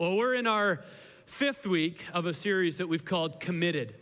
Well, 0.00 0.16
we're 0.16 0.34
in 0.34 0.46
our 0.46 0.82
fifth 1.26 1.66
week 1.66 2.06
of 2.14 2.24
a 2.24 2.32
series 2.32 2.78
that 2.78 2.88
we've 2.88 3.04
called 3.04 3.38
Committed. 3.38 3.99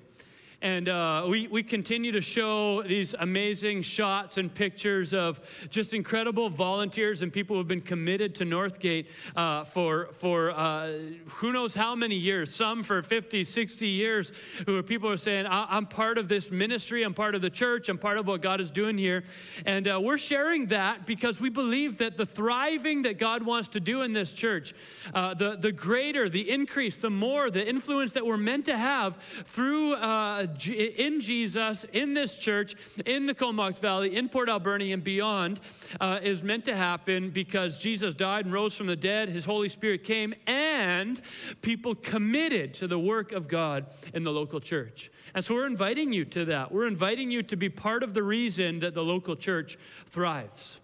And 0.60 0.88
uh, 0.88 1.24
we, 1.28 1.46
we 1.46 1.62
continue 1.62 2.10
to 2.10 2.20
show 2.20 2.82
these 2.82 3.14
amazing 3.20 3.82
shots 3.82 4.38
and 4.38 4.52
pictures 4.52 5.14
of 5.14 5.40
just 5.70 5.94
incredible 5.94 6.50
volunteers 6.50 7.22
and 7.22 7.32
people 7.32 7.54
who 7.54 7.58
have 7.58 7.68
been 7.68 7.80
committed 7.80 8.34
to 8.36 8.44
Northgate 8.44 9.06
uh, 9.36 9.62
for, 9.62 10.08
for 10.14 10.50
uh, 10.50 10.94
who 11.26 11.52
knows 11.52 11.74
how 11.74 11.94
many 11.94 12.16
years, 12.16 12.52
some 12.52 12.82
for 12.82 13.02
50, 13.02 13.44
60 13.44 13.86
years, 13.86 14.32
who 14.66 14.76
are 14.76 14.82
people 14.82 15.08
are 15.08 15.16
saying, 15.16 15.46
I'm 15.48 15.86
part 15.86 16.18
of 16.18 16.26
this 16.26 16.50
ministry, 16.50 17.04
I'm 17.04 17.14
part 17.14 17.36
of 17.36 17.42
the 17.42 17.50
church, 17.50 17.88
I'm 17.88 17.98
part 17.98 18.18
of 18.18 18.26
what 18.26 18.42
God 18.42 18.60
is 18.60 18.72
doing 18.72 18.98
here. 18.98 19.22
And 19.64 19.86
uh, 19.86 20.00
we're 20.02 20.18
sharing 20.18 20.66
that 20.66 21.06
because 21.06 21.40
we 21.40 21.50
believe 21.50 21.98
that 21.98 22.16
the 22.16 22.26
thriving 22.26 23.02
that 23.02 23.20
God 23.20 23.44
wants 23.44 23.68
to 23.68 23.80
do 23.80 24.02
in 24.02 24.12
this 24.12 24.32
church, 24.32 24.74
uh, 25.14 25.34
the, 25.34 25.54
the 25.54 25.70
greater, 25.70 26.28
the 26.28 26.50
increase, 26.50 26.96
the 26.96 27.10
more, 27.10 27.48
the 27.48 27.64
influence 27.64 28.10
that 28.12 28.26
we're 28.26 28.36
meant 28.36 28.64
to 28.64 28.76
have 28.76 29.16
through 29.44 29.94
uh, 29.94 30.46
in 30.66 31.20
Jesus, 31.20 31.84
in 31.92 32.14
this 32.14 32.34
church, 32.34 32.74
in 33.06 33.26
the 33.26 33.34
Comox 33.34 33.78
Valley, 33.78 34.16
in 34.16 34.28
Port 34.28 34.48
Alberni, 34.48 34.92
and 34.92 35.02
beyond, 35.02 35.60
uh, 36.00 36.20
is 36.22 36.42
meant 36.42 36.64
to 36.66 36.76
happen 36.76 37.30
because 37.30 37.78
Jesus 37.78 38.14
died 38.14 38.44
and 38.44 38.54
rose 38.54 38.74
from 38.74 38.86
the 38.86 38.96
dead, 38.96 39.28
His 39.28 39.44
Holy 39.44 39.68
Spirit 39.68 40.04
came, 40.04 40.34
and 40.46 41.20
people 41.62 41.94
committed 41.94 42.74
to 42.74 42.86
the 42.86 42.98
work 42.98 43.32
of 43.32 43.48
God 43.48 43.86
in 44.14 44.22
the 44.22 44.32
local 44.32 44.60
church. 44.60 45.10
And 45.34 45.44
so 45.44 45.54
we're 45.54 45.66
inviting 45.66 46.12
you 46.12 46.24
to 46.26 46.44
that. 46.46 46.72
We're 46.72 46.86
inviting 46.86 47.30
you 47.30 47.42
to 47.44 47.56
be 47.56 47.68
part 47.68 48.02
of 48.02 48.14
the 48.14 48.22
reason 48.22 48.80
that 48.80 48.94
the 48.94 49.04
local 49.04 49.36
church 49.36 49.78
thrives. 50.06 50.80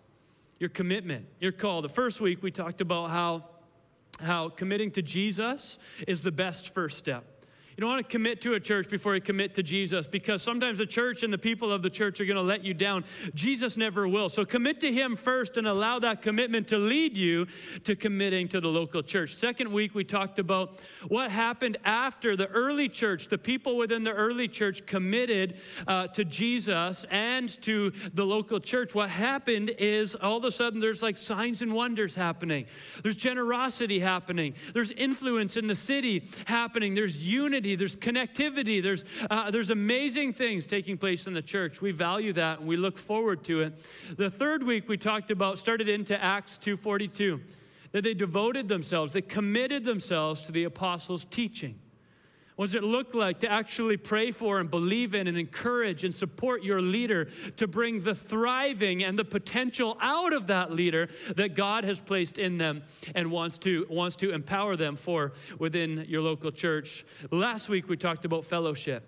Your 0.61 0.71
commitment, 0.71 1.27
your 1.41 1.53
call. 1.53 1.83
The 1.83 1.89
first 1.89 2.21
week 2.21 2.43
we 2.43 2.51
talked 2.51 2.81
about 2.81 3.11
how, 3.11 3.45
how 4.21 4.51
committing 4.51 4.91
to 4.93 5.03
Jesus 5.03 5.79
is 6.07 6.21
the 6.21 6.33
best 6.33 6.73
first 6.73 6.99
step. 6.99 7.25
You 7.77 7.81
don't 7.81 7.91
want 7.91 8.07
to 8.07 8.09
commit 8.09 8.41
to 8.43 8.55
a 8.55 8.61
church 8.61 8.89
before 8.89 9.17
you 9.17 9.21
commit 9.21 9.55
to 9.57 9.63
Jesus 9.63 10.07
because 10.07 10.43
sometimes 10.43 10.79
the 10.79 10.87
church 10.87 11.25
and 11.25 11.33
the 11.33 11.39
people 11.39 11.73
of 11.73 11.83
the 11.83 11.91
church 11.91 12.21
are 12.21 12.25
going 12.25 12.37
to 12.37 12.43
let 12.43 12.65
you 12.65 12.73
down. 12.73 13.05
Jesus 13.35 13.77
never 13.77 14.07
will. 14.07 14.29
So 14.29 14.45
commit 14.45 14.79
to 14.81 14.93
Him 14.93 15.17
first 15.17 15.57
and 15.57 15.67
allow 15.67 15.99
that 15.99 16.23
commitment 16.23 16.69
to 16.69 16.79
lead 16.79 17.17
you 17.17 17.49
to 17.83 17.97
committing 17.97 18.47
to 18.49 18.61
the 18.61 18.69
local 18.69 19.03
church. 19.03 19.35
Second 19.35 19.73
week, 19.73 19.93
we 19.93 20.05
talked 20.05 20.39
about 20.39 20.79
what 21.09 21.33
happened 21.33 21.77
after 21.85 22.37
the 22.37 22.47
early 22.49 22.89
church. 22.89 23.27
The 23.27 23.39
people 23.39 23.77
within 23.77 24.05
the 24.05 24.13
early 24.13 24.47
church 24.47 24.87
committed 24.87 25.57
uh, 25.89 26.07
to 26.09 26.25
Jesus 26.25 27.05
and 27.11 27.61
to 27.63 27.93
the 28.13 28.25
local 28.25 28.61
church. 28.61 28.95
What 28.95 29.11
happened 29.11 29.73
is 29.79 30.15
all 30.15 30.37
of 30.37 30.45
a 30.45 30.53
sudden 30.53 30.79
there's 30.79 31.03
like 31.03 31.17
signs 31.17 31.61
and 31.61 31.73
wonders 31.73 32.15
happening, 32.15 32.67
there's 33.03 33.17
generosity 33.17 33.99
happening, 33.99 34.55
there's 34.75 34.93
influence 34.93 35.57
in 35.57 35.67
the 35.67 35.75
city 35.75 36.29
happening, 36.47 36.95
there's 36.95 37.25
unity 37.25 37.64
unity, 37.65 37.75
there's 37.75 37.97
connectivity, 37.97 38.83
there's, 38.83 39.05
uh, 39.31 39.51
there's 39.51 39.71
amazing 39.71 40.33
things 40.33 40.67
taking 40.67 40.97
place 40.97 41.27
in 41.27 41.35
the 41.35 41.43
church. 41.43 41.81
We 41.81 41.93
value 41.93 42.33
that 42.35 42.61
and 42.61 42.69
we 42.69 42.77
look 42.77 42.99
forward 42.99 43.45
to 43.45 43.61
it. 43.63 43.85
The 44.17 44.31
third 44.31 44.63
week 44.63 44.89
we 44.89 44.97
talked 44.97 45.31
about, 45.31 45.59
started 45.59 45.89
into 45.89 46.21
Acts 46.23 46.59
2.42, 46.63 47.41
that 47.93 48.05
they 48.05 48.15
devoted 48.15 48.69
themselves, 48.69 49.13
they 49.13 49.23
committed 49.23 49.85
themselves 49.85 50.43
to 50.43 50.53
the 50.53 50.65
apostles' 50.65 51.25
teaching. 51.25 51.79
What 52.57 52.67
does 52.67 52.77
it 52.77 52.85
look 52.85 53.15
like 53.15 53.41
to 53.41 53.51
actually 53.51 53.97
pray 53.97 54.31
for 54.31 54.61
and 54.61 54.71
believe 54.71 55.13
in 55.13 55.27
and 55.27 55.37
encourage 55.37 56.05
and 56.05 56.15
support 56.15 56.63
your 56.63 56.81
leader 56.81 57.29
to 57.57 57.67
bring 57.67 58.01
the 58.01 58.15
thriving 58.15 59.03
and 59.03 59.19
the 59.19 59.25
potential 59.25 59.99
out 60.01 60.33
of 60.33 60.47
that 60.47 60.71
leader 60.71 61.09
that 61.35 61.57
God 61.57 61.85
has 61.85 62.01
placed 62.01 62.39
in 62.39 62.57
them 62.57 62.83
and 63.17 63.33
wants 63.33 63.59
to, 63.59 63.87
wants 63.91 64.15
to 64.17 64.31
empower 64.31 64.77
them 64.77 64.95
for 64.95 65.33
within 65.59 66.05
your 66.09 66.23
local 66.23 66.53
church? 66.53 67.05
Last 67.33 67.69
week 67.69 67.89
we 67.89 67.97
talked 67.97 68.25
about 68.25 68.45
fellowship 68.45 69.03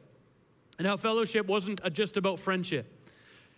and 0.79 0.87
how 0.87 0.97
fellowship 0.97 1.47
wasn't 1.47 1.81
just 1.93 2.17
about 2.17 2.41
friendship. 2.41 2.96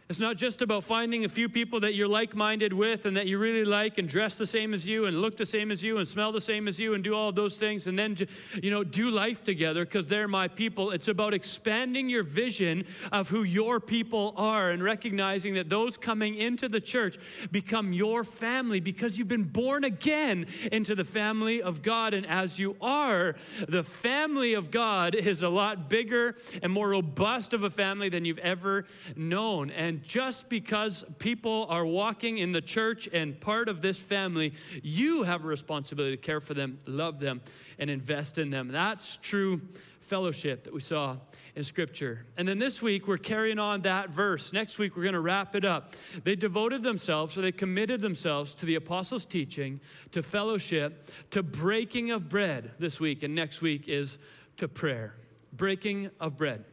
It's 0.08 0.20
not 0.20 0.38
just 0.38 0.62
about 0.62 0.84
finding 0.84 1.26
a 1.26 1.28
few 1.28 1.50
people 1.50 1.80
that 1.80 1.94
you're 1.94 2.08
like 2.08 2.34
minded 2.34 2.72
with 2.72 3.04
and 3.04 3.14
that 3.18 3.26
you 3.26 3.36
really 3.36 3.66
like 3.66 3.98
and 3.98 4.08
dress 4.08 4.38
the 4.38 4.46
same 4.46 4.72
as 4.72 4.86
you 4.86 5.04
and 5.04 5.20
look 5.20 5.36
the 5.36 5.44
same 5.44 5.70
as 5.70 5.84
you 5.84 5.98
and 5.98 6.08
smell 6.08 6.32
the 6.32 6.40
same 6.40 6.66
as 6.66 6.80
you 6.80 6.94
and 6.94 7.04
do 7.04 7.14
all 7.14 7.30
those 7.30 7.58
things 7.58 7.86
and 7.86 7.98
then, 7.98 8.16
you 8.62 8.70
know, 8.70 8.82
do 8.82 9.10
life 9.10 9.44
together 9.44 9.84
because 9.84 10.06
they're 10.06 10.26
my 10.26 10.48
people. 10.48 10.92
It's 10.92 11.08
about 11.08 11.34
expanding 11.34 12.08
your 12.08 12.22
vision 12.22 12.86
of 13.12 13.28
who 13.28 13.42
your 13.42 13.80
people 13.80 14.32
are 14.38 14.70
and 14.70 14.82
recognizing 14.82 15.52
that 15.54 15.68
those 15.68 15.98
coming 15.98 16.36
into 16.36 16.70
the 16.70 16.80
church 16.80 17.18
become 17.50 17.92
your 17.92 18.24
family 18.24 18.80
because 18.80 19.18
you've 19.18 19.28
been 19.28 19.44
born 19.44 19.84
again 19.84 20.46
into 20.72 20.94
the 20.94 21.04
family 21.04 21.60
of 21.60 21.82
God. 21.82 22.14
And 22.14 22.24
as 22.24 22.58
you 22.58 22.76
are, 22.80 23.34
the 23.68 23.84
family 23.84 24.54
of 24.54 24.70
God 24.70 25.14
is 25.14 25.42
a 25.42 25.50
lot 25.50 25.90
bigger 25.90 26.36
and 26.62 26.72
more 26.72 26.88
robust 26.88 27.52
of 27.52 27.62
a 27.62 27.68
family 27.68 28.08
than 28.08 28.24
you've 28.24 28.38
ever 28.38 28.86
known. 29.14 29.70
And 29.70 29.97
just 30.02 30.48
because 30.48 31.04
people 31.18 31.66
are 31.68 31.84
walking 31.84 32.38
in 32.38 32.52
the 32.52 32.60
church 32.60 33.08
and 33.12 33.40
part 33.40 33.68
of 33.68 33.82
this 33.82 33.98
family, 33.98 34.54
you 34.82 35.22
have 35.24 35.44
a 35.44 35.46
responsibility 35.46 36.16
to 36.16 36.22
care 36.22 36.40
for 36.40 36.54
them, 36.54 36.78
love 36.86 37.18
them, 37.20 37.40
and 37.78 37.90
invest 37.90 38.38
in 38.38 38.50
them. 38.50 38.68
That's 38.68 39.16
true 39.22 39.60
fellowship 40.00 40.64
that 40.64 40.72
we 40.72 40.80
saw 40.80 41.16
in 41.54 41.62
Scripture. 41.62 42.24
And 42.36 42.48
then 42.48 42.58
this 42.58 42.80
week, 42.80 43.06
we're 43.06 43.18
carrying 43.18 43.58
on 43.58 43.82
that 43.82 44.08
verse. 44.08 44.52
Next 44.52 44.78
week, 44.78 44.96
we're 44.96 45.02
going 45.02 45.12
to 45.12 45.20
wrap 45.20 45.54
it 45.54 45.64
up. 45.64 45.94
They 46.24 46.34
devoted 46.34 46.82
themselves, 46.82 47.34
so 47.34 47.42
they 47.42 47.52
committed 47.52 48.00
themselves 48.00 48.54
to 48.54 48.66
the 48.66 48.76
apostles' 48.76 49.26
teaching, 49.26 49.80
to 50.12 50.22
fellowship, 50.22 51.10
to 51.30 51.42
breaking 51.42 52.10
of 52.10 52.28
bread 52.28 52.72
this 52.78 52.98
week. 52.98 53.22
And 53.22 53.34
next 53.34 53.60
week 53.60 53.86
is 53.86 54.18
to 54.56 54.66
prayer. 54.66 55.14
Breaking 55.52 56.10
of 56.20 56.36
bread. 56.36 56.64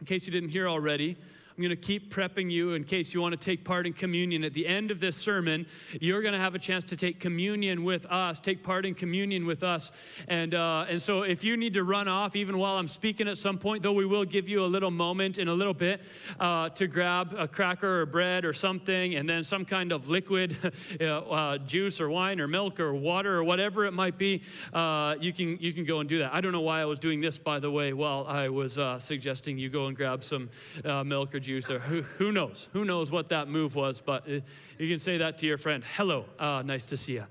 In 0.00 0.06
case 0.06 0.26
you 0.26 0.32
didn't 0.32 0.50
hear 0.50 0.68
already, 0.68 1.16
I'm 1.58 1.64
going 1.64 1.70
to 1.70 1.76
keep 1.76 2.14
prepping 2.14 2.52
you 2.52 2.74
in 2.74 2.84
case 2.84 3.12
you 3.12 3.20
want 3.20 3.32
to 3.32 3.36
take 3.36 3.64
part 3.64 3.84
in 3.84 3.92
communion. 3.92 4.44
At 4.44 4.54
the 4.54 4.64
end 4.64 4.92
of 4.92 5.00
this 5.00 5.16
sermon, 5.16 5.66
you're 6.00 6.22
going 6.22 6.34
to 6.34 6.38
have 6.38 6.54
a 6.54 6.58
chance 6.60 6.84
to 6.84 6.96
take 6.96 7.18
communion 7.18 7.82
with 7.82 8.06
us, 8.06 8.38
take 8.38 8.62
part 8.62 8.86
in 8.86 8.94
communion 8.94 9.44
with 9.44 9.64
us. 9.64 9.90
And, 10.28 10.54
uh, 10.54 10.86
and 10.88 11.02
so 11.02 11.22
if 11.22 11.42
you 11.42 11.56
need 11.56 11.74
to 11.74 11.82
run 11.82 12.06
off, 12.06 12.36
even 12.36 12.58
while 12.58 12.78
I'm 12.78 12.86
speaking 12.86 13.26
at 13.26 13.38
some 13.38 13.58
point, 13.58 13.82
though 13.82 13.92
we 13.92 14.06
will 14.06 14.24
give 14.24 14.48
you 14.48 14.64
a 14.64 14.66
little 14.66 14.92
moment 14.92 15.38
in 15.38 15.48
a 15.48 15.52
little 15.52 15.74
bit 15.74 16.00
uh, 16.38 16.68
to 16.68 16.86
grab 16.86 17.34
a 17.36 17.48
cracker 17.48 18.02
or 18.02 18.06
bread 18.06 18.44
or 18.44 18.52
something, 18.52 19.16
and 19.16 19.28
then 19.28 19.42
some 19.42 19.64
kind 19.64 19.90
of 19.90 20.08
liquid 20.08 20.56
uh, 21.00 21.58
juice 21.58 22.00
or 22.00 22.08
wine 22.08 22.38
or 22.38 22.46
milk 22.46 22.78
or 22.78 22.94
water 22.94 23.34
or 23.34 23.42
whatever 23.42 23.84
it 23.84 23.92
might 23.92 24.16
be, 24.16 24.44
uh, 24.74 25.16
you, 25.20 25.32
can, 25.32 25.58
you 25.58 25.72
can 25.72 25.84
go 25.84 25.98
and 25.98 26.08
do 26.08 26.20
that. 26.20 26.32
I 26.32 26.40
don't 26.40 26.52
know 26.52 26.60
why 26.60 26.82
I 26.82 26.84
was 26.84 27.00
doing 27.00 27.20
this, 27.20 27.36
by 27.36 27.58
the 27.58 27.72
way, 27.72 27.92
while 27.94 28.24
I 28.28 28.48
was 28.48 28.78
uh, 28.78 29.00
suggesting 29.00 29.58
you 29.58 29.68
go 29.68 29.86
and 29.86 29.96
grab 29.96 30.22
some 30.22 30.50
uh, 30.84 31.02
milk 31.02 31.34
or 31.34 31.40
juice, 31.40 31.47
or 31.48 31.78
who, 31.78 32.02
who 32.18 32.30
knows? 32.30 32.68
Who 32.74 32.84
knows 32.84 33.10
what 33.10 33.30
that 33.30 33.48
move 33.48 33.74
was? 33.74 34.02
But 34.02 34.28
you 34.28 34.42
can 34.78 34.98
say 34.98 35.16
that 35.18 35.38
to 35.38 35.46
your 35.46 35.56
friend. 35.56 35.82
Hello, 35.96 36.26
uh, 36.38 36.62
nice 36.64 36.84
to 36.86 36.96
see 36.96 37.14
you. 37.14 37.24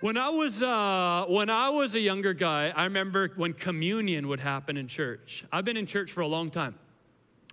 When 0.00 0.16
I 0.16 0.28
was 0.28 0.62
uh, 0.62 1.24
when 1.28 1.50
I 1.50 1.70
was 1.70 1.96
a 1.96 2.00
younger 2.00 2.32
guy, 2.32 2.72
I 2.74 2.84
remember 2.84 3.32
when 3.34 3.54
communion 3.54 4.28
would 4.28 4.38
happen 4.38 4.76
in 4.76 4.86
church. 4.86 5.44
I've 5.52 5.64
been 5.64 5.76
in 5.76 5.86
church 5.86 6.12
for 6.12 6.20
a 6.20 6.28
long 6.28 6.50
time. 6.50 6.76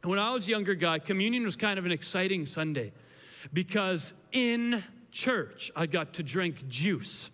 When 0.03 0.19
I 0.19 0.31
was 0.31 0.47
a 0.47 0.51
younger 0.51 0.75
guy, 0.75 0.99
communion 0.99 1.43
was 1.43 1.55
kind 1.55 1.79
of 1.79 1.85
an 1.85 1.91
exciting 1.91 2.45
Sunday 2.45 2.91
because 3.51 4.13
in 4.31 4.83
church 5.11 5.71
I 5.75 5.87
got 5.87 6.13
to 6.13 6.23
drink 6.23 6.67
juice 6.67 7.31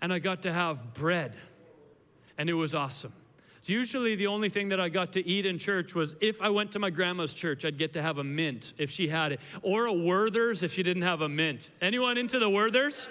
and 0.00 0.12
I 0.12 0.18
got 0.18 0.42
to 0.42 0.52
have 0.52 0.92
bread, 0.92 1.36
and 2.36 2.50
it 2.50 2.54
was 2.54 2.74
awesome. 2.74 3.12
So 3.62 3.72
usually 3.72 4.16
the 4.16 4.26
only 4.26 4.48
thing 4.48 4.68
that 4.68 4.80
I 4.80 4.88
got 4.88 5.12
to 5.12 5.24
eat 5.24 5.46
in 5.46 5.56
church 5.56 5.94
was 5.94 6.16
if 6.20 6.42
I 6.42 6.48
went 6.48 6.72
to 6.72 6.80
my 6.80 6.90
grandma's 6.90 7.32
church, 7.32 7.64
I'd 7.64 7.78
get 7.78 7.92
to 7.92 8.02
have 8.02 8.18
a 8.18 8.24
mint 8.24 8.72
if 8.76 8.90
she 8.90 9.06
had 9.06 9.30
it, 9.30 9.40
or 9.62 9.86
a 9.86 9.92
Werther's 9.92 10.64
if 10.64 10.72
she 10.72 10.82
didn't 10.82 11.04
have 11.04 11.20
a 11.20 11.28
mint. 11.28 11.70
Anyone 11.80 12.18
into 12.18 12.40
the 12.40 12.50
Werther's? 12.50 13.08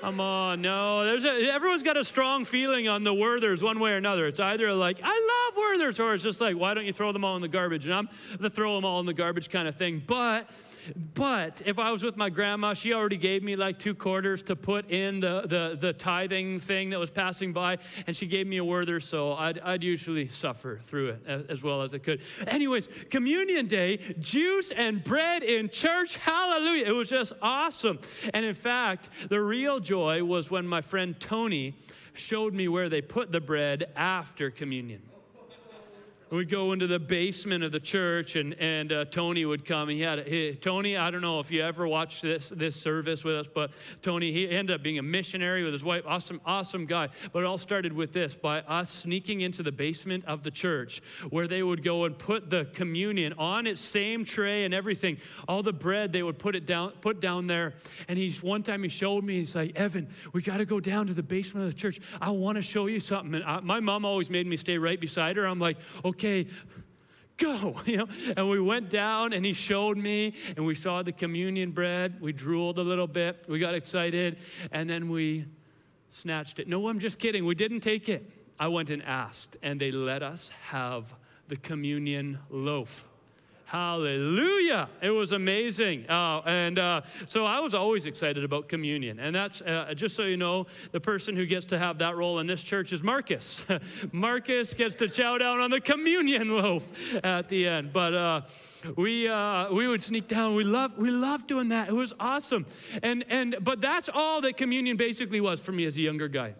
Come 0.00 0.20
on, 0.20 0.62
no. 0.62 1.04
There's 1.04 1.24
a, 1.24 1.52
everyone's 1.52 1.82
got 1.82 1.96
a 1.96 2.04
strong 2.04 2.44
feeling 2.44 2.86
on 2.86 3.02
the 3.02 3.12
Werther's 3.12 3.60
one 3.60 3.80
way 3.80 3.92
or 3.92 3.96
another. 3.96 4.26
It's 4.26 4.38
either 4.38 4.72
like, 4.72 5.00
I 5.02 5.48
love 5.50 5.56
Werther's, 5.56 5.98
or 5.98 6.14
it's 6.14 6.22
just 6.22 6.40
like, 6.40 6.56
why 6.56 6.74
don't 6.74 6.86
you 6.86 6.92
throw 6.92 7.10
them 7.10 7.24
all 7.24 7.34
in 7.34 7.42
the 7.42 7.48
garbage? 7.48 7.84
And 7.84 7.94
I'm 7.94 8.08
the 8.38 8.50
throw 8.50 8.76
them 8.76 8.84
all 8.84 9.00
in 9.00 9.06
the 9.06 9.14
garbage 9.14 9.50
kind 9.50 9.66
of 9.66 9.74
thing. 9.74 10.00
But 10.06 10.48
but 11.14 11.62
if 11.64 11.78
I 11.78 11.90
was 11.90 12.02
with 12.02 12.16
my 12.16 12.30
grandma, 12.30 12.74
she 12.74 12.92
already 12.92 13.16
gave 13.16 13.42
me 13.42 13.56
like 13.56 13.78
two 13.78 13.94
quarters 13.94 14.42
to 14.42 14.56
put 14.56 14.90
in 14.90 15.20
the, 15.20 15.42
the, 15.42 15.76
the 15.80 15.92
tithing 15.92 16.60
thing 16.60 16.90
that 16.90 16.98
was 16.98 17.10
passing 17.10 17.52
by, 17.52 17.78
and 18.06 18.16
she 18.16 18.26
gave 18.26 18.46
me 18.46 18.56
a 18.58 18.64
Werther, 18.64 19.00
so 19.00 19.34
I'd, 19.34 19.58
I'd 19.60 19.82
usually 19.82 20.28
suffer 20.28 20.80
through 20.82 21.10
it 21.10 21.46
as 21.48 21.62
well 21.62 21.82
as 21.82 21.94
I 21.94 21.98
could. 21.98 22.22
Anyways, 22.46 22.88
communion 23.10 23.66
day, 23.66 23.98
juice 24.18 24.70
and 24.70 25.02
bread 25.02 25.42
in 25.42 25.68
church, 25.68 26.16
hallelujah. 26.16 26.86
It 26.86 26.92
was 26.92 27.08
just 27.08 27.32
awesome. 27.42 27.98
And 28.34 28.44
in 28.44 28.54
fact, 28.54 29.08
the 29.28 29.40
real 29.40 29.80
joy 29.80 30.24
was 30.24 30.50
when 30.50 30.66
my 30.66 30.80
friend 30.80 31.18
Tony 31.18 31.74
showed 32.14 32.54
me 32.54 32.68
where 32.68 32.88
they 32.88 33.00
put 33.00 33.32
the 33.32 33.40
bread 33.40 33.90
after 33.96 34.50
communion. 34.50 35.02
We'd 36.32 36.48
go 36.48 36.72
into 36.72 36.86
the 36.86 36.98
basement 36.98 37.62
of 37.62 37.72
the 37.72 37.80
church, 37.80 38.36
and, 38.36 38.54
and 38.54 38.90
uh, 38.90 39.04
Tony 39.04 39.44
would 39.44 39.64
come. 39.64 39.88
He 39.88 40.00
had 40.00 40.26
he, 40.26 40.54
Tony. 40.54 40.96
I 40.96 41.10
don't 41.10 41.20
know 41.20 41.40
if 41.40 41.50
you 41.50 41.62
ever 41.62 41.86
watched 41.86 42.22
this 42.22 42.48
this 42.48 42.74
service 42.74 43.22
with 43.22 43.36
us, 43.36 43.46
but 43.52 43.72
Tony 44.00 44.32
he 44.32 44.48
ended 44.48 44.74
up 44.74 44.82
being 44.82 44.98
a 44.98 45.02
missionary 45.02 45.62
with 45.62 45.74
his 45.74 45.84
wife. 45.84 46.04
Awesome, 46.06 46.40
awesome 46.46 46.86
guy. 46.86 47.08
But 47.32 47.40
it 47.40 47.46
all 47.46 47.58
started 47.58 47.92
with 47.92 48.12
this: 48.12 48.34
by 48.34 48.60
us 48.62 48.90
sneaking 48.90 49.42
into 49.42 49.62
the 49.62 49.72
basement 49.72 50.24
of 50.24 50.42
the 50.42 50.50
church, 50.50 51.02
where 51.30 51.46
they 51.46 51.62
would 51.62 51.82
go 51.82 52.04
and 52.04 52.16
put 52.16 52.48
the 52.48 52.64
communion 52.72 53.34
on 53.34 53.66
its 53.66 53.80
same 53.80 54.24
tray 54.24 54.64
and 54.64 54.72
everything. 54.72 55.18
All 55.48 55.62
the 55.62 55.72
bread 55.72 56.12
they 56.12 56.22
would 56.22 56.38
put 56.38 56.56
it 56.56 56.64
down, 56.64 56.92
put 57.02 57.20
down 57.20 57.46
there. 57.46 57.74
And 58.08 58.18
he's 58.18 58.42
one 58.42 58.62
time 58.62 58.82
he 58.82 58.88
showed 58.88 59.24
me. 59.24 59.34
He's 59.34 59.54
like, 59.54 59.76
Evan, 59.76 60.08
we 60.32 60.40
got 60.40 60.58
to 60.58 60.64
go 60.64 60.80
down 60.80 61.06
to 61.08 61.14
the 61.14 61.22
basement 61.22 61.66
of 61.66 61.72
the 61.72 61.78
church. 61.78 62.00
I 62.20 62.30
want 62.30 62.56
to 62.56 62.62
show 62.62 62.86
you 62.86 63.00
something. 63.00 63.34
And 63.34 63.44
I, 63.44 63.60
my 63.60 63.80
mom 63.80 64.04
always 64.04 64.30
made 64.30 64.46
me 64.46 64.56
stay 64.56 64.78
right 64.78 64.98
beside 64.98 65.36
her. 65.36 65.46
I'm 65.46 65.58
like, 65.58 65.76
okay 66.04 66.21
okay, 66.22 66.48
go. 67.36 67.74
You 67.86 67.98
know? 67.98 68.08
And 68.36 68.48
we 68.48 68.60
went 68.60 68.88
down 68.88 69.32
and 69.32 69.44
he 69.44 69.52
showed 69.52 69.96
me 69.96 70.34
and 70.56 70.64
we 70.64 70.74
saw 70.74 71.02
the 71.02 71.12
communion 71.12 71.72
bread. 71.72 72.20
We 72.20 72.32
drooled 72.32 72.78
a 72.78 72.82
little 72.82 73.06
bit. 73.06 73.44
We 73.48 73.58
got 73.58 73.74
excited 73.74 74.38
and 74.70 74.88
then 74.88 75.08
we 75.08 75.46
snatched 76.08 76.58
it. 76.58 76.68
No, 76.68 76.88
I'm 76.88 76.98
just 76.98 77.18
kidding. 77.18 77.44
We 77.44 77.54
didn't 77.54 77.80
take 77.80 78.08
it. 78.08 78.30
I 78.58 78.68
went 78.68 78.90
and 78.90 79.02
asked 79.02 79.56
and 79.62 79.80
they 79.80 79.90
let 79.90 80.22
us 80.22 80.50
have 80.62 81.12
the 81.48 81.56
communion 81.56 82.38
loaf. 82.50 83.06
Hallelujah. 83.72 84.90
It 85.00 85.12
was 85.12 85.32
amazing. 85.32 86.04
Uh, 86.06 86.42
and 86.44 86.78
uh, 86.78 87.00
so 87.24 87.46
I 87.46 87.58
was 87.60 87.72
always 87.72 88.04
excited 88.04 88.44
about 88.44 88.68
communion. 88.68 89.18
And 89.18 89.34
that's, 89.34 89.62
uh, 89.62 89.94
just 89.96 90.14
so 90.14 90.24
you 90.24 90.36
know, 90.36 90.66
the 90.90 91.00
person 91.00 91.34
who 91.34 91.46
gets 91.46 91.64
to 91.66 91.78
have 91.78 91.96
that 92.00 92.14
role 92.14 92.40
in 92.40 92.46
this 92.46 92.62
church 92.62 92.92
is 92.92 93.02
Marcus. 93.02 93.64
Marcus 94.12 94.74
gets 94.74 94.94
to 94.96 95.08
chow 95.08 95.38
down 95.38 95.60
on 95.60 95.70
the 95.70 95.80
communion 95.80 96.50
loaf 96.50 96.86
at 97.24 97.48
the 97.48 97.66
end. 97.66 97.94
But 97.94 98.12
uh, 98.12 98.40
we, 98.94 99.26
uh, 99.26 99.72
we 99.72 99.88
would 99.88 100.02
sneak 100.02 100.28
down. 100.28 100.54
We 100.54 100.64
love 100.64 100.98
we 100.98 101.10
loved 101.10 101.48
doing 101.48 101.68
that. 101.68 101.88
It 101.88 101.94
was 101.94 102.12
awesome. 102.20 102.66
And, 103.02 103.24
and, 103.30 103.56
but 103.62 103.80
that's 103.80 104.10
all 104.12 104.42
that 104.42 104.58
communion 104.58 104.98
basically 104.98 105.40
was 105.40 105.62
for 105.62 105.72
me 105.72 105.86
as 105.86 105.96
a 105.96 106.02
younger 106.02 106.28
guy. 106.28 106.56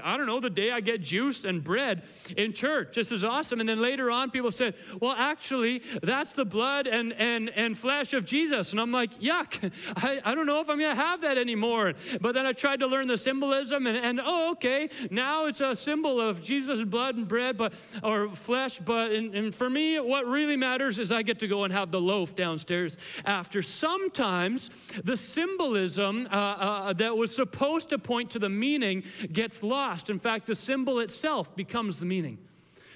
I 0.00 0.16
don't 0.16 0.26
know, 0.26 0.40
the 0.40 0.50
day 0.50 0.70
I 0.70 0.80
get 0.80 1.02
juice 1.02 1.44
and 1.44 1.62
bread 1.62 2.02
in 2.36 2.52
church. 2.52 2.94
This 2.94 3.12
is 3.12 3.22
awesome. 3.22 3.60
And 3.60 3.68
then 3.68 3.80
later 3.80 4.10
on, 4.10 4.30
people 4.30 4.50
said, 4.50 4.74
well, 5.00 5.14
actually, 5.16 5.82
that's 6.02 6.32
the 6.32 6.44
blood 6.44 6.86
and, 6.86 7.12
and, 7.14 7.50
and 7.50 7.76
flesh 7.76 8.14
of 8.14 8.24
Jesus. 8.24 8.72
And 8.72 8.80
I'm 8.80 8.92
like, 8.92 9.20
yuck, 9.20 9.70
I, 9.96 10.20
I 10.24 10.34
don't 10.34 10.46
know 10.46 10.60
if 10.60 10.70
I'm 10.70 10.78
going 10.78 10.96
to 10.96 11.02
have 11.02 11.20
that 11.20 11.36
anymore. 11.36 11.92
But 12.20 12.32
then 12.32 12.46
I 12.46 12.52
tried 12.52 12.80
to 12.80 12.86
learn 12.86 13.06
the 13.06 13.18
symbolism, 13.18 13.86
and, 13.86 13.98
and 13.98 14.20
oh, 14.24 14.52
okay, 14.52 14.88
now 15.10 15.46
it's 15.46 15.60
a 15.60 15.76
symbol 15.76 16.20
of 16.20 16.42
Jesus' 16.42 16.82
blood 16.84 17.16
and 17.16 17.28
bread, 17.28 17.56
but 17.56 17.74
or 18.02 18.34
flesh. 18.34 18.78
But 18.78 19.12
and, 19.12 19.34
and 19.34 19.54
for 19.54 19.68
me, 19.68 20.00
what 20.00 20.26
really 20.26 20.56
matters 20.56 20.98
is 20.98 21.12
I 21.12 21.22
get 21.22 21.38
to 21.40 21.48
go 21.48 21.64
and 21.64 21.72
have 21.72 21.90
the 21.90 22.00
loaf 22.00 22.34
downstairs 22.34 22.96
after. 23.24 23.62
Sometimes 23.62 24.70
the 25.04 25.16
symbolism 25.16 26.28
uh, 26.30 26.34
uh, 26.34 26.92
that 26.94 27.16
was 27.16 27.34
supposed 27.34 27.90
to 27.90 27.98
point 27.98 28.30
to 28.30 28.38
the 28.38 28.48
meaning 28.48 29.04
gets 29.32 29.62
lost 29.62 29.81
lost. 29.82 30.10
In 30.10 30.18
fact, 30.20 30.46
the 30.46 30.54
symbol 30.54 31.00
itself 31.00 31.56
becomes 31.56 31.98
the 31.98 32.06
meaning. 32.06 32.38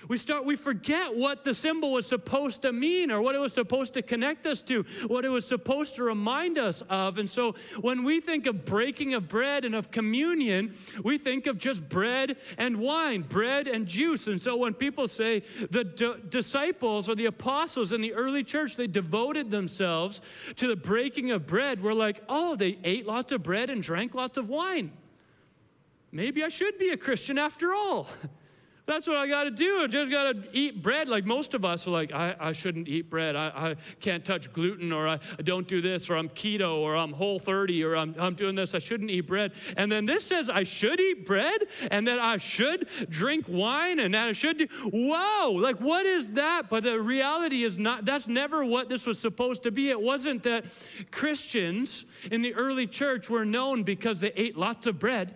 We 0.08 0.18
start, 0.18 0.44
we 0.44 0.54
forget 0.54 1.16
what 1.16 1.42
the 1.42 1.52
symbol 1.52 1.92
was 1.92 2.06
supposed 2.06 2.62
to 2.62 2.72
mean 2.72 3.10
or 3.10 3.20
what 3.20 3.34
it 3.34 3.38
was 3.38 3.52
supposed 3.52 3.92
to 3.94 4.02
connect 4.02 4.46
us 4.46 4.62
to, 4.62 4.84
what 5.08 5.24
it 5.24 5.30
was 5.30 5.44
supposed 5.44 5.96
to 5.96 6.04
remind 6.04 6.58
us 6.58 6.80
of. 6.88 7.18
And 7.18 7.28
so 7.28 7.56
when 7.80 8.04
we 8.04 8.20
think 8.20 8.46
of 8.46 8.64
breaking 8.64 9.14
of 9.14 9.26
bread 9.26 9.64
and 9.64 9.74
of 9.74 9.90
communion, 9.90 10.76
we 11.02 11.18
think 11.18 11.48
of 11.48 11.58
just 11.58 11.88
bread 11.88 12.36
and 12.56 12.76
wine, 12.76 13.22
bread 13.22 13.66
and 13.66 13.84
juice. 13.84 14.28
And 14.28 14.40
so 14.40 14.56
when 14.56 14.74
people 14.74 15.08
say 15.08 15.42
the 15.70 15.82
d- 15.82 16.14
disciples 16.28 17.08
or 17.08 17.16
the 17.16 17.26
apostles 17.26 17.90
in 17.90 18.00
the 18.00 18.14
early 18.14 18.44
church, 18.44 18.76
they 18.76 18.86
devoted 18.86 19.50
themselves 19.50 20.20
to 20.54 20.68
the 20.68 20.76
breaking 20.76 21.32
of 21.32 21.46
bread, 21.46 21.82
we're 21.82 21.94
like, 21.94 22.22
oh, 22.28 22.54
they 22.54 22.78
ate 22.84 23.06
lots 23.06 23.32
of 23.32 23.42
bread 23.42 23.70
and 23.70 23.82
drank 23.82 24.14
lots 24.14 24.38
of 24.38 24.48
wine 24.48 24.92
maybe 26.12 26.42
I 26.42 26.48
should 26.48 26.78
be 26.78 26.90
a 26.90 26.96
Christian 26.96 27.38
after 27.38 27.72
all. 27.72 28.08
That's 28.86 29.08
what 29.08 29.16
I 29.16 29.26
got 29.26 29.44
to 29.44 29.50
do. 29.50 29.80
I 29.82 29.88
just 29.88 30.12
got 30.12 30.32
to 30.32 30.44
eat 30.52 30.80
bread. 30.80 31.08
Like 31.08 31.26
most 31.26 31.54
of 31.54 31.64
us 31.64 31.88
are 31.88 31.90
like, 31.90 32.12
I, 32.12 32.36
I 32.38 32.52
shouldn't 32.52 32.86
eat 32.86 33.10
bread. 33.10 33.34
I, 33.34 33.48
I 33.48 33.76
can't 33.98 34.24
touch 34.24 34.52
gluten, 34.52 34.92
or 34.92 35.08
I, 35.08 35.18
I 35.38 35.42
don't 35.42 35.66
do 35.66 35.80
this, 35.80 36.08
or 36.08 36.16
I'm 36.16 36.28
keto, 36.28 36.76
or 36.76 36.94
I'm 36.94 37.12
whole 37.12 37.40
30, 37.40 37.82
or 37.82 37.96
I'm, 37.96 38.14
I'm 38.16 38.34
doing 38.34 38.54
this. 38.54 38.76
I 38.76 38.78
shouldn't 38.78 39.10
eat 39.10 39.22
bread. 39.22 39.52
And 39.76 39.90
then 39.90 40.06
this 40.06 40.24
says 40.24 40.48
I 40.48 40.62
should 40.62 41.00
eat 41.00 41.26
bread, 41.26 41.64
and 41.90 42.06
that 42.06 42.20
I 42.20 42.36
should 42.36 42.88
drink 43.08 43.46
wine, 43.48 43.98
and 43.98 44.14
that 44.14 44.28
I 44.28 44.32
should 44.32 44.58
do. 44.58 44.68
Whoa, 44.92 45.50
like 45.50 45.80
what 45.80 46.06
is 46.06 46.28
that? 46.28 46.70
But 46.70 46.84
the 46.84 47.00
reality 47.00 47.64
is 47.64 47.78
not, 47.78 48.04
that's 48.04 48.28
never 48.28 48.64
what 48.64 48.88
this 48.88 49.04
was 49.04 49.18
supposed 49.18 49.64
to 49.64 49.72
be. 49.72 49.90
It 49.90 50.00
wasn't 50.00 50.44
that 50.44 50.64
Christians 51.10 52.04
in 52.30 52.40
the 52.40 52.54
early 52.54 52.86
church 52.86 53.28
were 53.28 53.44
known 53.44 53.82
because 53.82 54.20
they 54.20 54.32
ate 54.36 54.56
lots 54.56 54.86
of 54.86 55.00
bread 55.00 55.34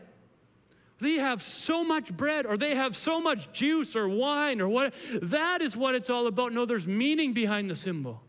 they 1.00 1.14
have 1.14 1.43
so 1.43 1.85
much 1.85 2.14
bread 2.14 2.47
or 2.47 2.56
they 2.56 2.75
have 2.75 2.94
so 2.97 3.20
much 3.20 3.52
juice 3.52 3.97
or 3.97 4.08
wine 4.08 4.61
or 4.61 4.69
what. 4.69 4.94
That 5.23 5.62
is 5.62 5.76
what 5.76 5.94
it's 5.94 6.11
all 6.11 6.26
about. 6.26 6.52
No, 6.52 6.64
there's 6.64 6.87
meaning 6.87 7.32
behind 7.32 7.70
the 7.70 7.76
symbol. 7.76 8.23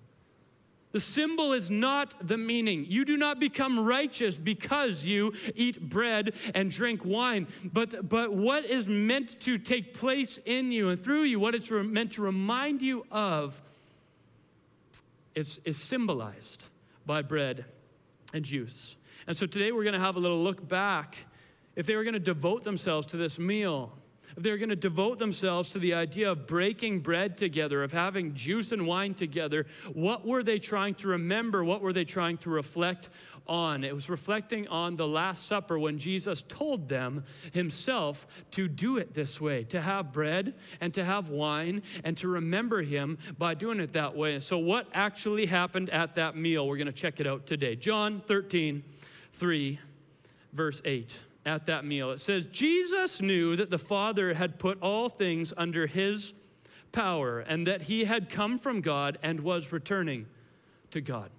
The 0.92 1.00
symbol 1.00 1.54
is 1.54 1.70
not 1.70 2.28
the 2.28 2.38
meaning. 2.38 2.86
You 2.88 3.06
do 3.06 3.16
not 3.16 3.40
become 3.40 3.80
righteous 3.80 4.36
because 4.36 5.06
you 5.06 5.34
eat 5.56 5.90
bread 5.90 6.34
and 6.54 6.70
drink 6.70 7.06
wine. 7.06 7.48
But, 7.64 8.10
but 8.10 8.34
what 8.34 8.66
is 8.66 8.88
meant 8.88 9.40
to 9.42 9.58
take 9.58 9.94
place 9.94 10.38
in 10.46 10.72
you 10.72 10.90
and 10.90 11.02
through 11.02 11.24
you, 11.24 11.40
what 11.40 11.56
it's 11.56 11.72
re- 11.72 11.84
meant 11.84 12.14
to 12.14 12.22
remind 12.22 12.82
you 12.82 13.06
of, 13.10 13.62
is, 15.34 15.62
is 15.64 15.78
symbolized 15.78 16.66
by 17.06 17.22
bread 17.22 17.64
and 18.34 18.44
juice. 18.44 18.98
And 19.28 19.38
so 19.38 19.46
today 19.46 19.72
we're 19.72 19.84
going 19.84 19.94
to 19.94 20.00
have 20.00 20.18
a 20.18 20.20
little 20.20 20.44
look 20.44 20.68
back 20.68 21.26
if 21.76 21.86
they 21.86 21.96
were 21.96 22.04
going 22.04 22.14
to 22.14 22.20
devote 22.20 22.64
themselves 22.64 23.08
to 23.08 23.18
this 23.18 23.40
meal, 23.40 23.92
if 24.38 24.44
they 24.44 24.52
were 24.52 24.58
going 24.58 24.70
to 24.70 24.76
devote 24.76 25.20
themselves 25.20 25.70
to 25.70 25.80
the 25.80 25.94
idea 25.94 26.32
of 26.32 26.48
breaking 26.48 27.00
bread 27.00 27.38
together, 27.38 27.84
of 27.84 27.92
having 27.92 28.34
juice 28.34 28.72
and 28.72 28.88
wine 28.88 29.14
together, 29.14 29.66
what 29.94 30.26
were 30.26 30.44
they 30.44 30.60
trying 30.60 30.96
to 30.96 31.10
remember? 31.10 31.64
What 31.64 31.82
were 31.82 31.94
they 31.94 32.06
trying 32.06 32.38
to 32.40 32.50
reflect 32.50 33.10
on? 33.46 33.84
It 33.84 33.94
was 33.94 34.10
reflecting 34.10 34.68
on 34.70 34.96
the 34.96 35.08
Last 35.08 35.48
Supper 35.48 35.78
when 35.78 35.98
Jesus 35.98 36.44
told 36.48 36.88
them 36.88 37.26
himself 37.52 38.26
to 38.52 38.70
do 38.70 38.98
it 38.98 39.14
this 39.14 39.42
way, 39.42 39.66
to 39.66 39.82
have 39.82 40.14
bread 40.14 40.54
and 40.80 40.94
to 40.94 41.04
have 41.04 41.30
wine 41.30 41.82
and 42.06 42.16
to 42.18 42.30
remember 42.30 42.82
him 42.82 43.18
by 43.38 43.54
doing 43.54 43.82
it 43.82 43.94
that 43.94 44.16
way. 44.16 44.40
So, 44.40 44.58
what 44.58 44.88
actually 44.94 45.46
happened 45.46 45.90
at 45.90 46.16
that 46.16 46.38
meal? 46.38 46.68
We're 46.68 46.78
going 46.78 46.88
to 46.88 46.94
check 46.94 47.20
it 47.20 47.28
out 47.28 47.46
today. 47.46 47.76
John 47.76 48.22
13, 48.26 48.84
3, 49.34 49.80
verse 50.54 50.82
8 50.86 51.22
at 51.46 51.66
that 51.66 51.86
meal. 51.86 52.12
It 52.12 52.20
says, 52.20 52.46
Jesus 52.48 53.22
knew 53.22 53.56
that 53.56 53.70
the 53.70 53.80
Father 53.80 54.34
had 54.34 54.60
put 54.60 54.82
all 54.82 55.10
things 55.10 55.54
under 55.58 55.88
his 55.88 56.34
power 56.92 57.40
and 57.40 57.66
that 57.68 57.84
he 57.84 58.04
had 58.04 58.30
come 58.30 58.60
from 58.60 58.82
God 58.82 59.18
and 59.24 59.40
was 59.40 59.72
returning 59.72 60.28
to 60.92 61.02
God. 61.02 61.30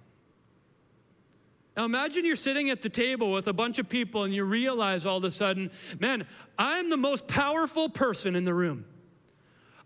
Now 1.75 1.85
imagine 1.85 2.25
you're 2.25 2.35
sitting 2.35 2.69
at 2.69 2.81
the 2.81 2.89
table 2.89 3.31
with 3.31 3.47
a 3.47 3.53
bunch 3.53 3.79
of 3.79 3.89
people 3.89 4.23
and 4.23 4.33
you 4.33 4.43
realize 4.43 5.05
all 5.05 5.17
of 5.17 5.23
a 5.23 5.31
sudden, 5.31 5.71
man, 5.99 6.27
I'm 6.57 6.89
the 6.89 6.97
most 6.97 7.27
powerful 7.27 7.89
person 7.89 8.35
in 8.35 8.43
the 8.43 8.53
room. 8.53 8.85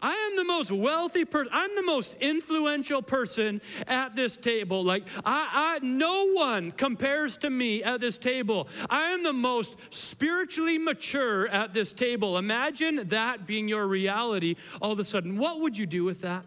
I 0.02 0.14
am 0.14 0.36
the 0.36 0.44
most 0.44 0.72
wealthy 0.72 1.26
person. 1.26 1.50
I'm 1.52 1.76
the 1.76 1.84
most 1.84 2.16
influential 2.20 3.02
person 3.02 3.62
at 3.88 4.16
this 4.16 4.38
table. 4.38 4.84
Like, 4.84 5.06
I, 5.26 5.80
I, 5.82 5.86
no 5.86 6.32
one 6.34 6.72
compares 6.72 7.38
to 7.38 7.50
me 7.50 7.84
at 7.84 8.00
this 8.00 8.18
table. 8.18 8.68
I 8.90 9.10
am 9.10 9.24
the 9.24 9.34
most 9.34 9.76
spiritually 9.90 10.78
mature 10.78 11.48
at 11.48 11.74
this 11.74 11.92
table. 11.94 12.38
Imagine 12.38 13.08
that 13.08 13.48
being 13.48 13.68
your 13.68 13.88
reality 13.88 14.56
all 14.82 14.92
of 14.92 15.00
a 15.00 15.04
sudden. 15.04 15.38
What 15.38 15.62
would 15.62 15.78
you 15.78 15.86
do 15.88 16.04
with 16.04 16.22
that? 16.22 16.46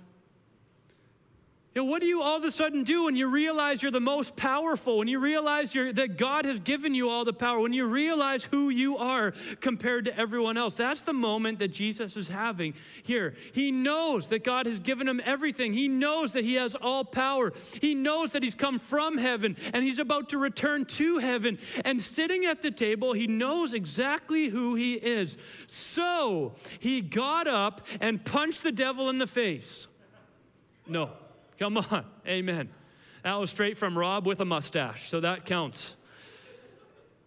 You 1.80 1.86
know, 1.86 1.92
what 1.92 2.02
do 2.02 2.08
you 2.08 2.20
all 2.20 2.36
of 2.36 2.44
a 2.44 2.50
sudden 2.50 2.82
do 2.82 3.04
when 3.04 3.16
you 3.16 3.26
realize 3.28 3.80
you're 3.80 3.90
the 3.90 4.00
most 4.00 4.36
powerful, 4.36 4.98
when 4.98 5.08
you 5.08 5.18
realize 5.18 5.72
that 5.72 6.18
God 6.18 6.44
has 6.44 6.60
given 6.60 6.92
you 6.92 7.08
all 7.08 7.24
the 7.24 7.32
power, 7.32 7.58
when 7.58 7.72
you 7.72 7.86
realize 7.86 8.44
who 8.44 8.68
you 8.68 8.98
are 8.98 9.32
compared 9.60 10.04
to 10.04 10.14
everyone 10.14 10.58
else? 10.58 10.74
That's 10.74 11.00
the 11.00 11.14
moment 11.14 11.58
that 11.60 11.68
Jesus 11.68 12.18
is 12.18 12.28
having 12.28 12.74
here. 13.02 13.32
He 13.54 13.72
knows 13.72 14.28
that 14.28 14.44
God 14.44 14.66
has 14.66 14.78
given 14.78 15.08
him 15.08 15.22
everything. 15.24 15.72
He 15.72 15.88
knows 15.88 16.34
that 16.34 16.44
he 16.44 16.56
has 16.56 16.74
all 16.74 17.02
power. 17.02 17.54
He 17.80 17.94
knows 17.94 18.32
that 18.32 18.42
he's 18.42 18.54
come 18.54 18.78
from 18.78 19.16
heaven 19.16 19.56
and 19.72 19.82
he's 19.82 19.98
about 19.98 20.28
to 20.30 20.38
return 20.38 20.84
to 20.84 21.16
heaven. 21.16 21.58
And 21.86 21.98
sitting 22.02 22.44
at 22.44 22.60
the 22.60 22.72
table, 22.72 23.14
he 23.14 23.26
knows 23.26 23.72
exactly 23.72 24.50
who 24.50 24.74
he 24.74 24.96
is. 24.96 25.38
So 25.66 26.56
he 26.78 27.00
got 27.00 27.46
up 27.46 27.80
and 28.02 28.22
punched 28.22 28.64
the 28.64 28.72
devil 28.72 29.08
in 29.08 29.16
the 29.16 29.26
face. 29.26 29.88
No. 30.86 31.12
Come 31.60 31.76
on. 31.76 32.06
Amen. 32.26 32.70
That 33.22 33.34
was 33.34 33.50
straight 33.50 33.76
from 33.76 33.96
Rob 33.96 34.26
with 34.26 34.40
a 34.40 34.46
mustache, 34.46 35.10
so 35.10 35.20
that 35.20 35.44
counts. 35.44 35.94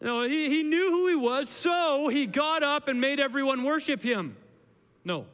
No, 0.02 0.24
he, 0.24 0.50
he 0.50 0.64
knew 0.64 0.90
who 0.90 1.08
he 1.08 1.16
was, 1.16 1.48
so 1.48 2.08
he 2.10 2.26
got 2.26 2.64
up 2.64 2.88
and 2.88 3.00
made 3.00 3.20
everyone 3.20 3.64
worship 3.64 4.02
him. 4.02 4.36
No. 5.06 5.28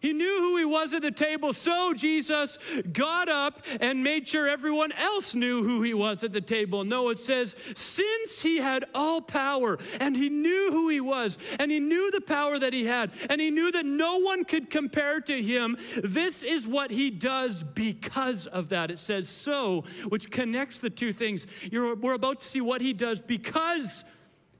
He 0.00 0.12
knew 0.12 0.38
who 0.40 0.58
he 0.58 0.64
was 0.64 0.92
at 0.92 1.02
the 1.02 1.10
table, 1.10 1.52
so 1.52 1.92
Jesus 1.94 2.58
got 2.92 3.28
up 3.28 3.64
and 3.80 4.02
made 4.02 4.28
sure 4.28 4.48
everyone 4.48 4.92
else 4.92 5.34
knew 5.34 5.64
who 5.64 5.82
he 5.82 5.94
was 5.94 6.22
at 6.22 6.32
the 6.32 6.40
table. 6.40 6.84
No, 6.84 7.08
it 7.10 7.18
says, 7.18 7.56
since 7.74 8.42
he 8.42 8.58
had 8.58 8.84
all 8.94 9.20
power 9.20 9.78
and 10.00 10.16
he 10.16 10.28
knew 10.28 10.70
who 10.70 10.88
he 10.88 11.00
was 11.00 11.38
and 11.58 11.70
he 11.70 11.80
knew 11.80 12.10
the 12.10 12.20
power 12.20 12.58
that 12.58 12.72
he 12.72 12.84
had 12.84 13.10
and 13.30 13.40
he 13.40 13.50
knew 13.50 13.72
that 13.72 13.86
no 13.86 14.18
one 14.18 14.44
could 14.44 14.70
compare 14.70 15.20
to 15.20 15.42
him, 15.42 15.76
this 16.02 16.42
is 16.42 16.66
what 16.66 16.90
he 16.90 17.10
does 17.10 17.62
because 17.62 18.46
of 18.46 18.68
that. 18.70 18.90
It 18.90 18.98
says 18.98 19.28
so, 19.28 19.84
which 20.08 20.30
connects 20.30 20.80
the 20.80 20.90
two 20.90 21.12
things. 21.12 21.46
You're, 21.70 21.94
we're 21.94 22.14
about 22.14 22.40
to 22.40 22.46
see 22.46 22.60
what 22.60 22.80
he 22.80 22.92
does 22.92 23.20
because 23.20 24.04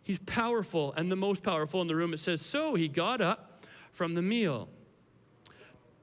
he's 0.03 0.19
powerful 0.21 0.95
and 0.97 1.11
the 1.11 1.17
most 1.17 1.43
powerful 1.43 1.83
in 1.83 1.89
the 1.89 1.97
room. 1.97 2.15
It 2.15 2.21
says, 2.21 2.41
so 2.41 2.75
he 2.75 2.89
got 2.89 3.21
up 3.21 3.65
from 3.93 4.15
the 4.15 4.23
meal 4.23 4.69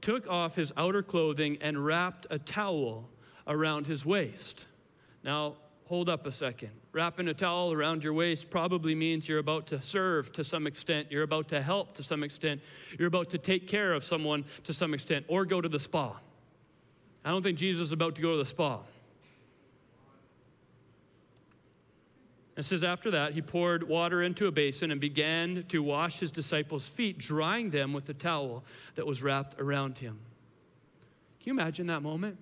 took 0.04 0.28
off 0.28 0.56
his 0.56 0.74
outer 0.76 1.02
clothing 1.02 1.58
and 1.62 1.84
wrapped 1.84 2.28
a 2.30 2.38
towel 2.38 3.10
around 3.48 3.88
his 3.88 4.06
waist. 4.06 4.66
Now, 5.24 5.56
hold 5.86 6.10
up 6.10 6.28
a 6.28 6.32
second. 6.32 6.72
Wrapping 6.92 7.30
a 7.30 7.34
towel 7.34 7.72
around 7.72 8.04
your 8.04 8.14
waist 8.14 8.50
probably 8.50 8.96
means 8.96 9.30
you're 9.30 9.40
about 9.40 9.66
to 9.68 9.82
serve 9.82 10.34
to 10.34 10.44
some 10.44 10.68
extent, 10.68 11.08
you're 11.10 11.24
about 11.24 11.48
to 11.48 11.62
help 11.62 11.94
to 11.96 12.04
some 12.04 12.22
extent, 12.22 12.62
you're 13.00 13.08
about 13.08 13.30
to 13.30 13.38
take 13.38 13.66
care 13.66 13.94
of 13.94 14.04
someone 14.04 14.44
to 14.66 14.74
some 14.74 14.94
extent, 14.94 15.26
or 15.30 15.46
go 15.46 15.62
to 15.62 15.70
the 15.70 15.80
spa. 15.80 16.20
I 17.24 17.32
don't 17.32 17.42
think 17.42 17.58
Jesus 17.58 17.84
is 17.84 17.92
about 17.94 18.16
to 18.16 18.22
go 18.22 18.32
to 18.32 18.38
the 18.38 18.46
spa. 18.46 18.80
It 22.56 22.64
says, 22.64 22.84
after 22.84 23.10
that, 23.12 23.34
he 23.34 23.42
poured 23.42 23.88
water 23.88 24.22
into 24.22 24.46
a 24.46 24.52
basin 24.52 24.92
and 24.92 25.02
began 25.02 25.66
to 25.70 25.82
wash 25.82 26.20
his 26.20 26.32
disciples' 26.32 26.88
feet, 26.88 27.18
drying 27.18 27.72
them 27.72 27.94
with 27.94 28.06
the 28.06 28.14
towel 28.14 28.64
that 28.96 29.08
was 29.08 29.24
wrapped 29.24 29.60
around 29.60 29.98
him. 29.98 30.20
Can 31.40 31.56
you 31.56 31.60
imagine 31.60 31.88
that 31.88 32.04
moment? 32.04 32.38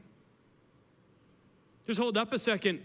Just 1.88 2.00
hold 2.00 2.18
up 2.18 2.34
a 2.34 2.40
second. 2.40 2.82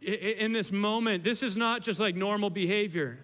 In 0.00 0.52
this 0.52 0.70
moment, 0.70 1.24
this 1.24 1.42
is 1.42 1.56
not 1.56 1.82
just 1.82 1.98
like 1.98 2.14
normal 2.14 2.48
behavior. 2.48 3.18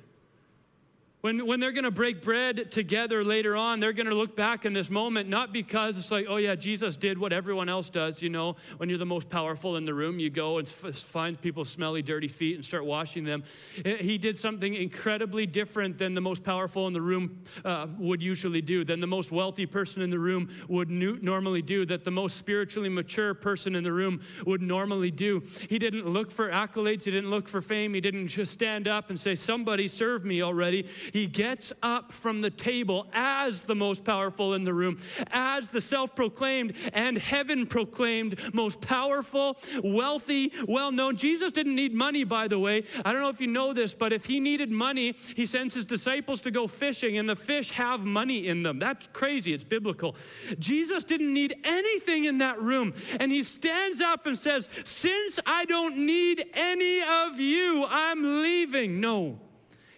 When, 1.23 1.47
when 1.47 1.61
they're 1.61 1.71
going 1.71 1.85
to 1.85 1.93
break 1.93 2.21
bread 2.21 2.73
together 2.73 3.23
later 3.23 3.55
on, 3.55 3.79
they're 3.79 3.93
going 3.93 4.09
to 4.09 4.14
look 4.14 4.35
back 4.35 4.64
in 4.64 4.73
this 4.73 4.91
moment, 4.91 5.29
not 5.29 5.52
because 5.52 5.97
it's 5.97 6.11
like, 6.11 6.26
oh 6.29 6.37
yeah, 6.37 6.57
Jesus 6.57 6.97
did 6.97 7.17
what 7.17 7.33
everyone 7.33 7.69
else 7.69 7.88
does. 7.88 8.21
You 8.21 8.29
know, 8.29 8.57
when 8.79 8.88
you're 8.88 8.99
the 8.99 9.07
most 9.07 9.29
powerful 9.29 9.76
in 9.76 9.85
the 9.85 9.95
room, 9.95 10.19
you 10.19 10.31
go 10.31 10.59
and 10.59 10.67
find 10.67 11.41
people's 11.41 11.69
smelly, 11.69 12.02
dirty 12.02 12.26
feet 12.26 12.57
and 12.57 12.64
start 12.64 12.85
washing 12.85 13.23
them. 13.23 13.45
He 13.85 14.19
did 14.19 14.37
something 14.37 14.75
incredibly 14.75 15.47
different 15.47 15.97
than 15.97 16.14
the 16.14 16.21
most 16.21 16.43
powerful 16.43 16.88
in 16.88 16.93
the 16.93 17.00
room 17.00 17.45
uh, 17.64 17.87
would 17.99 18.21
usually 18.21 18.61
do, 18.61 18.85
than 18.85 18.99
the 18.99 19.07
most 19.07 19.31
wealthy 19.31 19.64
person 19.64 20.02
in 20.02 20.11
the 20.11 20.19
room 20.19 20.50
would 20.67 20.91
nu- 20.91 21.21
normally 21.23 21.62
do, 21.62 21.87
that 21.87 22.05
the 22.05 22.11
most 22.11 22.37
spiritually 22.37 22.88
mature 22.88 23.33
person 23.33 23.76
in 23.76 23.85
the 23.85 23.93
room 23.93 24.21
would 24.45 24.61
normally 24.61 25.12
do. 25.12 25.41
He 25.69 25.79
didn't 25.79 26.05
look 26.05 26.33
for 26.33 26.50
accolades, 26.50 27.05
he 27.05 27.12
didn't 27.12 27.31
look 27.31 27.47
for 27.47 27.61
fame, 27.61 27.95
he 27.95 28.00
didn't 28.00 28.26
just 28.26 28.50
stand 28.50 28.88
up 28.88 29.09
and 29.09 29.21
say, 29.21 29.37
somebody 29.37 29.87
serve 29.87 30.25
me 30.25 30.43
already. 30.43 30.88
He 31.12 31.26
gets 31.26 31.73
up 31.83 32.11
from 32.11 32.40
the 32.40 32.50
table 32.50 33.07
as 33.12 33.62
the 33.62 33.75
most 33.75 34.02
powerful 34.02 34.54
in 34.54 34.64
the 34.64 34.73
room, 34.73 34.99
as 35.31 35.69
the 35.69 35.81
self 35.81 36.16
proclaimed 36.16 36.75
and 36.95 37.19
heaven 37.19 37.66
proclaimed 37.66 38.40
most 38.54 38.81
powerful, 38.81 39.59
wealthy, 39.85 40.52
well 40.66 40.90
known. 40.90 41.16
Jesus 41.16 41.52
didn't 41.52 41.75
need 41.75 41.92
money, 41.92 42.25
by 42.25 42.49
the 42.49 42.59
way. 42.59 42.85
I 43.04 43.12
don't 43.12 43.21
know 43.21 43.28
if 43.28 43.40
you 43.40 43.47
know 43.47 43.75
this, 43.75 43.92
but 43.92 44.12
if 44.12 44.25
he 44.25 44.40
needed 44.40 44.71
money, 44.71 45.14
he 45.37 45.45
sends 45.45 45.75
his 45.75 45.85
disciples 45.85 46.40
to 46.42 46.50
go 46.50 46.66
fishing, 46.66 47.19
and 47.19 47.28
the 47.28 47.37
fish 47.37 47.71
have 47.73 48.04
money 48.04 48.47
in 48.49 48.62
them. 48.62 48.78
That's 48.78 49.07
crazy. 49.12 49.52
It's 49.52 49.64
biblical. 49.64 50.16
Jesus 50.59 51.04
didn't 51.04 51.33
need 51.33 51.57
anything 51.64 52.25
in 52.25 52.38
that 52.38 52.61
room, 52.61 52.95
and 53.21 53.31
he 53.31 53.42
stands 53.42 54.00
up 54.00 54.25
and 54.26 54.38
says, 54.38 54.69
Since 54.85 55.38
I 55.45 55.66
don't 55.66 55.99
need 55.99 56.47
any 56.54 57.02
of 57.02 57.38
you, 57.38 57.85
I'm 57.88 58.42
leaving. 58.42 59.00
No. 59.00 59.38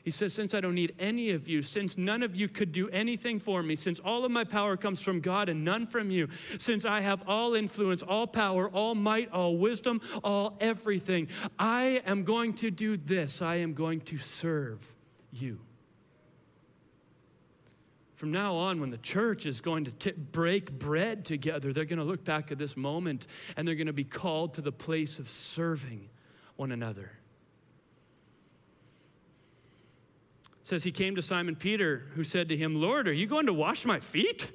He 0.05 0.11
says, 0.11 0.35
Since 0.35 0.53
I 0.53 0.61
don't 0.61 0.75
need 0.75 0.95
any 0.99 1.31
of 1.31 1.49
you, 1.49 1.63
since 1.63 1.97
none 1.97 2.23
of 2.23 2.37
you 2.37 2.47
could 2.47 2.73
do 2.73 2.89
anything 2.91 3.39
for 3.39 3.63
me, 3.63 3.75
since 3.75 3.99
all 4.01 4.25
of 4.25 4.31
my 4.31 4.45
power 4.45 4.77
comes 4.77 5.01
from 5.01 5.21
God 5.21 5.49
and 5.49 5.65
none 5.65 5.87
from 5.87 6.11
you, 6.11 6.29
since 6.59 6.85
I 6.85 7.01
have 7.01 7.25
all 7.27 7.55
influence, 7.55 8.03
all 8.03 8.27
power, 8.27 8.69
all 8.69 8.95
might, 8.95 9.33
all 9.33 9.57
wisdom, 9.57 10.03
all 10.23 10.59
everything, 10.61 11.29
I 11.59 12.03
am 12.07 12.23
going 12.23 12.53
to 12.55 12.71
do 12.71 12.99
this. 12.99 13.41
I 13.41 13.57
am 13.57 13.73
going 13.73 14.03
to 14.03 14.19
serve 14.19 14.95
you. 15.33 15.59
From 18.15 18.31
now 18.31 18.55
on, 18.57 18.81
when 18.81 18.91
the 18.91 18.99
church 18.99 19.47
is 19.47 19.61
going 19.61 19.85
to 19.87 19.91
t- 19.91 20.13
break 20.13 20.79
bread 20.79 21.25
together, 21.25 21.73
they're 21.73 21.85
going 21.85 21.99
to 21.99 22.05
look 22.05 22.25
back 22.25 22.53
at 22.53 22.59
this 22.59 22.77
moment 22.77 23.27
and 23.57 23.67
they're 23.67 23.75
going 23.75 23.87
to 23.87 23.93
be 23.93 24.05
called 24.05 24.55
to 24.55 24.61
the 24.61 24.71
place 24.71 25.19
of 25.19 25.29
serving 25.31 26.09
one 26.57 26.73
another. 26.73 27.11
Says 30.65 30.83
he 30.83 30.91
came 30.91 31.15
to 31.15 31.23
Simon 31.23 31.55
Peter, 31.55 32.07
who 32.15 32.25
said 32.25 32.49
to 32.49 32.57
him, 32.57 32.81
Lord, 32.81 33.07
are 33.07 33.13
you 33.13 33.27
going 33.27 33.47
to 33.47 33.53
wash 33.53 33.85
my 33.85 34.01
feet? 34.01 34.51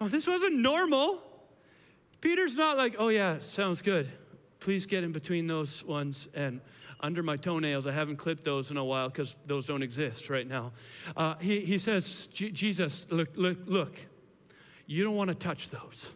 Oh, 0.00 0.06
this 0.06 0.26
wasn't 0.26 0.56
normal. 0.56 1.22
Peter's 2.20 2.56
not 2.56 2.76
like, 2.76 2.96
oh, 2.98 3.08
yeah, 3.08 3.38
sounds 3.40 3.80
good. 3.80 4.10
Please 4.60 4.84
get 4.84 5.02
in 5.02 5.12
between 5.12 5.46
those 5.46 5.82
ones 5.82 6.28
and 6.34 6.60
under 7.00 7.22
my 7.22 7.38
toenails. 7.38 7.86
I 7.86 7.92
haven't 7.92 8.16
clipped 8.16 8.44
those 8.44 8.70
in 8.70 8.76
a 8.76 8.84
while 8.84 9.08
because 9.08 9.34
those 9.46 9.64
don't 9.64 9.82
exist 9.82 10.28
right 10.28 10.46
now. 10.46 10.72
Uh, 11.16 11.34
he, 11.40 11.60
he 11.60 11.78
says, 11.78 12.26
Jesus, 12.26 13.06
look, 13.10 13.30
look, 13.34 13.58
look, 13.64 13.98
you 14.86 15.02
don't 15.02 15.16
want 15.16 15.28
to 15.28 15.34
touch 15.34 15.70
those. 15.70 16.12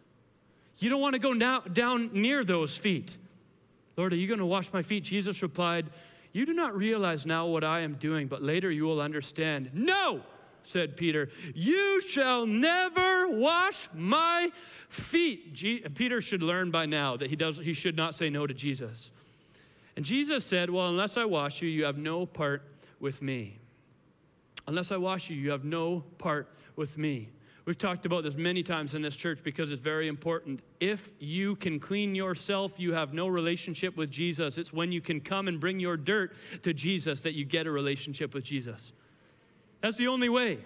You 0.77 0.91
don't 0.91 1.01
want 1.01 1.15
to 1.15 1.21
go 1.21 1.33
now, 1.33 1.61
down 1.61 2.11
near 2.13 2.45
those 2.45 2.77
feet. 2.77 3.17
Lord, 3.97 4.13
are 4.13 4.17
you 4.17 4.27
going 4.27 4.41
to 4.41 4.47
wash 4.47 4.71
my 4.73 4.83
feet? 4.83 5.05
Jesus 5.05 5.41
replied, 5.41 5.87
you 6.35 6.45
do 6.45 6.53
not 6.53 6.77
realize 6.77 7.25
now 7.25 7.47
what 7.47 7.63
I 7.63 7.81
am 7.81 7.95
doing, 7.95 8.27
but 8.27 8.43
later 8.43 8.69
you 8.69 8.85
will 8.87 9.01
understand. 9.01 9.71
No, 9.73 10.21
said 10.65 10.97
Peter, 10.97 11.31
you 11.55 12.01
shall 12.01 12.45
never 12.45 13.29
wash 13.29 13.89
my 13.95 14.51
feet. 14.89 15.55
Peter 15.95 16.21
should 16.21 16.43
learn 16.43 16.73
by 16.73 16.87
now 16.87 17.17
that 17.17 17.31
he, 17.31 17.37
does, 17.37 17.57
he 17.59 17.73
should 17.73 17.97
not 17.97 18.17
say 18.17 18.31
no 18.31 18.49
to 18.49 18.53
Jesus. 18.53 19.13
And 19.95 20.05
Jesus 20.05 20.45
said, 20.45 20.71
Well, 20.71 20.89
unless 20.89 21.17
I 21.17 21.25
wash 21.25 21.63
you, 21.63 21.69
you 21.69 21.85
have 21.85 21.99
no 21.99 22.27
part 22.27 22.63
with 22.99 23.23
me. 23.23 23.61
Unless 24.67 24.91
I 24.91 24.97
wash 24.97 25.31
you, 25.31 25.37
you 25.37 25.53
have 25.53 25.65
no 25.65 26.01
part 26.19 26.49
with 26.75 26.99
me. 26.99 27.29
We've 27.65 27.79
talked 27.79 28.05
about 28.05 28.25
this 28.25 28.35
many 28.35 28.63
times 28.63 28.95
in 28.95 29.01
this 29.01 29.17
church 29.17 29.39
because 29.43 29.71
it's 29.71 29.81
very 29.81 30.07
important. 30.07 30.61
If 30.81 31.13
you 31.19 31.57
can 31.57 31.81
clean 31.81 32.15
yourself, 32.15 32.79
you 32.79 32.93
have 32.93 33.15
no 33.15 33.27
relationship 33.27 33.97
with 33.97 34.11
Jesus. 34.11 34.59
It's 34.59 34.73
when 34.73 34.93
you 34.93 35.01
can 35.01 35.21
come 35.21 35.49
and 35.49 35.59
bring 35.59 35.81
your 35.81 35.97
dirt 35.97 36.35
to 36.63 36.75
Jesus 36.75 37.23
that 37.23 37.33
you 37.33 37.47
get 37.47 37.67
a 37.67 37.71
relationship 37.71 38.35
with 38.35 38.45
Jesus. 38.45 38.93
That's 39.81 39.97
the 39.97 40.09
only 40.09 40.29
way. 40.29 40.59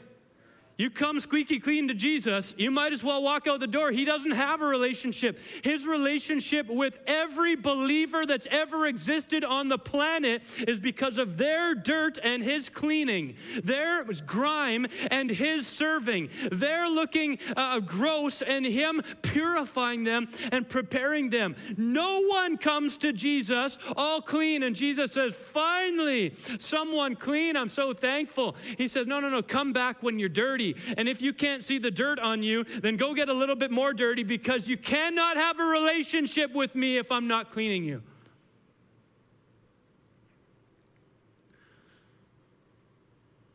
You 0.78 0.90
come 0.90 1.18
squeaky 1.18 1.58
clean 1.58 1.88
to 1.88 1.94
Jesus, 1.94 2.54
you 2.56 2.70
might 2.70 2.92
as 2.92 3.02
well 3.02 3.20
walk 3.20 3.48
out 3.48 3.58
the 3.58 3.66
door. 3.66 3.90
He 3.90 4.04
doesn't 4.04 4.30
have 4.30 4.62
a 4.62 4.64
relationship. 4.64 5.40
His 5.64 5.84
relationship 5.84 6.68
with 6.68 6.98
every 7.04 7.56
believer 7.56 8.24
that's 8.24 8.46
ever 8.48 8.86
existed 8.86 9.44
on 9.44 9.68
the 9.68 9.76
planet 9.76 10.40
is 10.68 10.78
because 10.78 11.18
of 11.18 11.36
their 11.36 11.74
dirt 11.74 12.20
and 12.22 12.44
his 12.44 12.68
cleaning, 12.68 13.34
their 13.64 14.04
grime 14.24 14.86
and 15.10 15.28
his 15.28 15.66
serving, 15.66 16.30
their 16.52 16.88
looking 16.88 17.40
uh, 17.56 17.80
gross 17.80 18.40
and 18.40 18.64
him 18.64 19.02
purifying 19.22 20.04
them 20.04 20.28
and 20.52 20.68
preparing 20.68 21.28
them. 21.28 21.56
No 21.76 22.22
one 22.22 22.56
comes 22.56 22.96
to 22.98 23.12
Jesus 23.12 23.78
all 23.96 24.20
clean, 24.20 24.62
and 24.62 24.76
Jesus 24.76 25.10
says, 25.10 25.34
Finally, 25.34 26.36
someone 26.60 27.16
clean. 27.16 27.56
I'm 27.56 27.68
so 27.68 27.92
thankful. 27.92 28.54
He 28.76 28.86
says, 28.86 29.08
No, 29.08 29.18
no, 29.18 29.28
no, 29.28 29.42
come 29.42 29.72
back 29.72 30.04
when 30.04 30.20
you're 30.20 30.28
dirty. 30.28 30.67
And 30.96 31.08
if 31.08 31.22
you 31.22 31.32
can't 31.32 31.64
see 31.64 31.78
the 31.78 31.90
dirt 31.90 32.18
on 32.18 32.42
you, 32.42 32.64
then 32.64 32.96
go 32.96 33.14
get 33.14 33.28
a 33.28 33.34
little 33.34 33.56
bit 33.56 33.70
more 33.70 33.92
dirty 33.92 34.22
because 34.22 34.68
you 34.68 34.76
cannot 34.76 35.36
have 35.36 35.58
a 35.58 35.64
relationship 35.64 36.54
with 36.54 36.74
me 36.74 36.96
if 36.96 37.12
I'm 37.12 37.28
not 37.28 37.52
cleaning 37.52 37.84
you. 37.84 38.02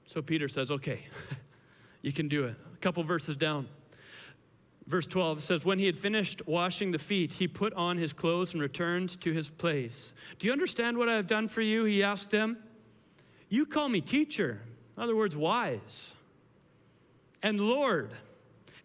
So 0.05 0.21
Peter 0.21 0.47
says, 0.47 0.69
Okay, 0.69 0.99
you 2.01 2.13
can 2.13 2.27
do 2.27 2.45
it. 2.45 2.55
A 2.73 2.77
couple 2.77 3.03
verses 3.03 3.35
down. 3.35 3.67
Verse 4.85 5.07
12 5.07 5.41
says, 5.41 5.65
When 5.65 5.79
he 5.79 5.85
had 5.85 5.97
finished 5.97 6.45
washing 6.45 6.91
the 6.91 6.99
feet, 6.99 7.33
he 7.33 7.47
put 7.47 7.73
on 7.73 7.97
his 7.97 8.13
clothes 8.13 8.53
and 8.53 8.61
returned 8.61 9.19
to 9.21 9.31
his 9.31 9.49
place. 9.49 10.13
Do 10.39 10.47
you 10.47 10.53
understand 10.53 10.97
what 10.97 11.09
I 11.09 11.15
have 11.15 11.25
done 11.25 11.47
for 11.47 11.61
you? 11.61 11.85
He 11.85 12.03
asked 12.03 12.31
them. 12.31 12.57
You 13.49 13.65
call 13.65 13.87
me 13.87 14.01
teacher, 14.01 14.61
in 14.97 15.03
other 15.03 15.15
words, 15.15 15.35
wise 15.35 16.13
and 17.43 17.59
Lord. 17.61 18.11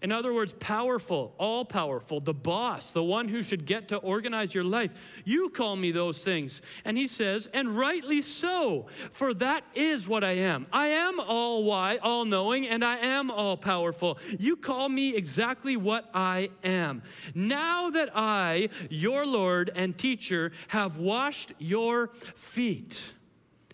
In 0.00 0.12
other 0.12 0.32
words, 0.32 0.54
powerful, 0.60 1.34
all 1.38 1.64
powerful, 1.64 2.20
the 2.20 2.32
boss, 2.32 2.92
the 2.92 3.02
one 3.02 3.26
who 3.26 3.42
should 3.42 3.66
get 3.66 3.88
to 3.88 3.96
organize 3.96 4.54
your 4.54 4.62
life. 4.62 4.92
You 5.24 5.48
call 5.50 5.74
me 5.74 5.90
those 5.90 6.22
things. 6.22 6.62
And 6.84 6.96
he 6.96 7.08
says, 7.08 7.48
and 7.52 7.76
rightly 7.76 8.22
so, 8.22 8.86
for 9.10 9.34
that 9.34 9.64
is 9.74 10.06
what 10.06 10.22
I 10.22 10.32
am. 10.32 10.68
I 10.72 10.88
am 10.88 11.18
all 11.18 11.64
wise, 11.64 11.98
all 12.00 12.24
knowing, 12.24 12.68
and 12.68 12.84
I 12.84 12.98
am 12.98 13.28
all 13.28 13.56
powerful. 13.56 14.18
You 14.38 14.56
call 14.56 14.88
me 14.88 15.16
exactly 15.16 15.76
what 15.76 16.08
I 16.14 16.50
am. 16.62 17.02
Now 17.34 17.90
that 17.90 18.10
I, 18.14 18.68
your 18.88 19.26
Lord 19.26 19.72
and 19.74 19.98
teacher, 19.98 20.52
have 20.68 20.96
washed 20.96 21.54
your 21.58 22.10
feet, 22.36 23.14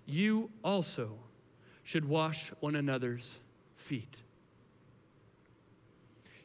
you 0.07 0.51
also 0.65 1.19
should 1.83 2.07
wash 2.07 2.51
one 2.61 2.77
another's 2.77 3.41
feet. 3.77 4.23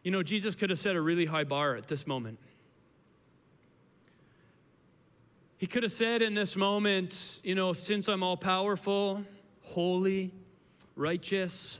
You 0.03 0.11
know, 0.11 0.23
Jesus 0.23 0.55
could 0.55 0.69
have 0.69 0.79
set 0.79 0.95
a 0.95 1.01
really 1.01 1.25
high 1.25 1.43
bar 1.43 1.75
at 1.75 1.87
this 1.87 2.07
moment. 2.07 2.39
He 5.57 5.67
could 5.67 5.83
have 5.83 5.91
said 5.91 6.21
in 6.21 6.33
this 6.33 6.55
moment, 6.55 7.41
you 7.43 7.53
know, 7.53 7.73
since 7.73 8.07
I'm 8.07 8.23
all 8.23 8.37
powerful, 8.37 9.23
holy, 9.61 10.31
righteous, 10.95 11.79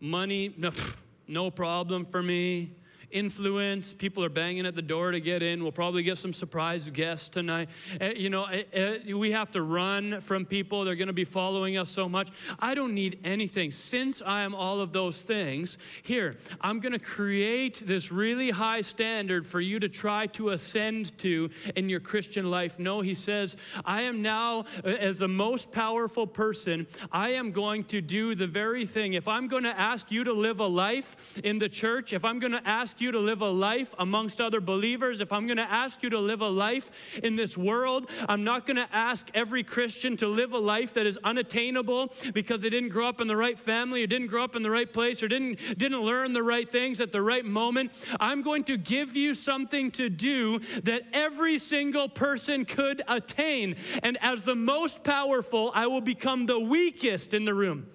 money, 0.00 0.52
no, 0.58 0.70
no 1.28 1.50
problem 1.50 2.04
for 2.04 2.22
me 2.22 2.72
influence. 3.12 3.92
People 3.92 4.24
are 4.24 4.28
banging 4.28 4.66
at 4.66 4.74
the 4.74 4.82
door 4.82 5.10
to 5.10 5.20
get 5.20 5.42
in. 5.42 5.62
We'll 5.62 5.72
probably 5.72 6.02
get 6.02 6.18
some 6.18 6.32
surprise 6.32 6.90
guests 6.90 7.28
tonight. 7.28 7.68
Uh, 8.00 8.10
you 8.16 8.30
know, 8.30 8.44
uh, 8.44 8.62
uh, 8.76 9.16
we 9.16 9.30
have 9.32 9.50
to 9.52 9.62
run 9.62 10.20
from 10.20 10.44
people. 10.44 10.84
They're 10.84 10.96
going 10.96 11.06
to 11.08 11.12
be 11.12 11.24
following 11.24 11.76
us 11.76 11.90
so 11.90 12.08
much. 12.08 12.30
I 12.58 12.74
don't 12.74 12.94
need 12.94 13.20
anything. 13.24 13.70
Since 13.70 14.22
I 14.24 14.42
am 14.42 14.54
all 14.54 14.80
of 14.80 14.92
those 14.92 15.22
things, 15.22 15.78
here, 16.02 16.36
I'm 16.60 16.80
going 16.80 16.92
to 16.92 16.98
create 16.98 17.82
this 17.86 18.10
really 18.10 18.50
high 18.50 18.80
standard 18.80 19.46
for 19.46 19.60
you 19.60 19.78
to 19.80 19.88
try 19.88 20.26
to 20.28 20.50
ascend 20.50 21.16
to 21.18 21.50
in 21.76 21.88
your 21.88 22.00
Christian 22.00 22.50
life. 22.50 22.78
No, 22.78 23.00
he 23.00 23.14
says, 23.14 23.56
I 23.84 24.02
am 24.02 24.22
now, 24.22 24.64
as 24.84 25.18
the 25.18 25.28
most 25.28 25.70
powerful 25.70 26.26
person, 26.26 26.86
I 27.10 27.30
am 27.30 27.52
going 27.52 27.84
to 27.84 28.00
do 28.00 28.34
the 28.34 28.46
very 28.46 28.86
thing. 28.86 29.14
If 29.14 29.28
I'm 29.28 29.48
going 29.48 29.64
to 29.64 29.78
ask 29.78 30.10
you 30.10 30.24
to 30.24 30.32
live 30.32 30.60
a 30.60 30.66
life 30.66 31.38
in 31.44 31.58
the 31.58 31.68
church, 31.68 32.12
if 32.12 32.24
I'm 32.24 32.38
going 32.38 32.52
to 32.52 32.66
ask 32.66 33.00
you 33.02 33.12
to 33.12 33.18
live 33.18 33.42
a 33.42 33.48
life 33.48 33.94
amongst 33.98 34.40
other 34.40 34.60
believers, 34.60 35.20
if 35.20 35.32
I'm 35.32 35.46
going 35.46 35.58
to 35.58 35.70
ask 35.70 36.02
you 36.02 36.10
to 36.10 36.18
live 36.18 36.40
a 36.40 36.48
life 36.48 36.90
in 37.22 37.36
this 37.36 37.58
world, 37.58 38.08
I'm 38.28 38.44
not 38.44 38.66
going 38.66 38.76
to 38.76 38.88
ask 38.92 39.28
every 39.34 39.62
Christian 39.62 40.16
to 40.18 40.28
live 40.28 40.52
a 40.52 40.58
life 40.58 40.94
that 40.94 41.04
is 41.04 41.18
unattainable 41.24 42.12
because 42.32 42.60
they 42.60 42.70
didn't 42.70 42.90
grow 42.90 43.08
up 43.08 43.20
in 43.20 43.26
the 43.26 43.36
right 43.36 43.58
family 43.58 44.04
or 44.04 44.06
didn't 44.06 44.28
grow 44.28 44.44
up 44.44 44.56
in 44.56 44.62
the 44.62 44.70
right 44.70 44.90
place 44.90 45.22
or 45.22 45.28
didn't, 45.28 45.58
didn't 45.78 46.00
learn 46.00 46.32
the 46.32 46.42
right 46.42 46.70
things 46.70 47.00
at 47.00 47.12
the 47.12 47.20
right 47.20 47.44
moment. 47.44 47.92
I'm 48.20 48.42
going 48.42 48.64
to 48.64 48.76
give 48.76 49.16
you 49.16 49.34
something 49.34 49.90
to 49.92 50.08
do 50.08 50.60
that 50.84 51.02
every 51.12 51.58
single 51.58 52.08
person 52.08 52.64
could 52.64 53.02
attain. 53.08 53.76
And 54.02 54.16
as 54.22 54.42
the 54.42 54.54
most 54.54 55.02
powerful, 55.02 55.72
I 55.74 55.86
will 55.88 56.00
become 56.00 56.46
the 56.46 56.60
weakest 56.60 57.34
in 57.34 57.44
the 57.44 57.54
room. 57.54 57.86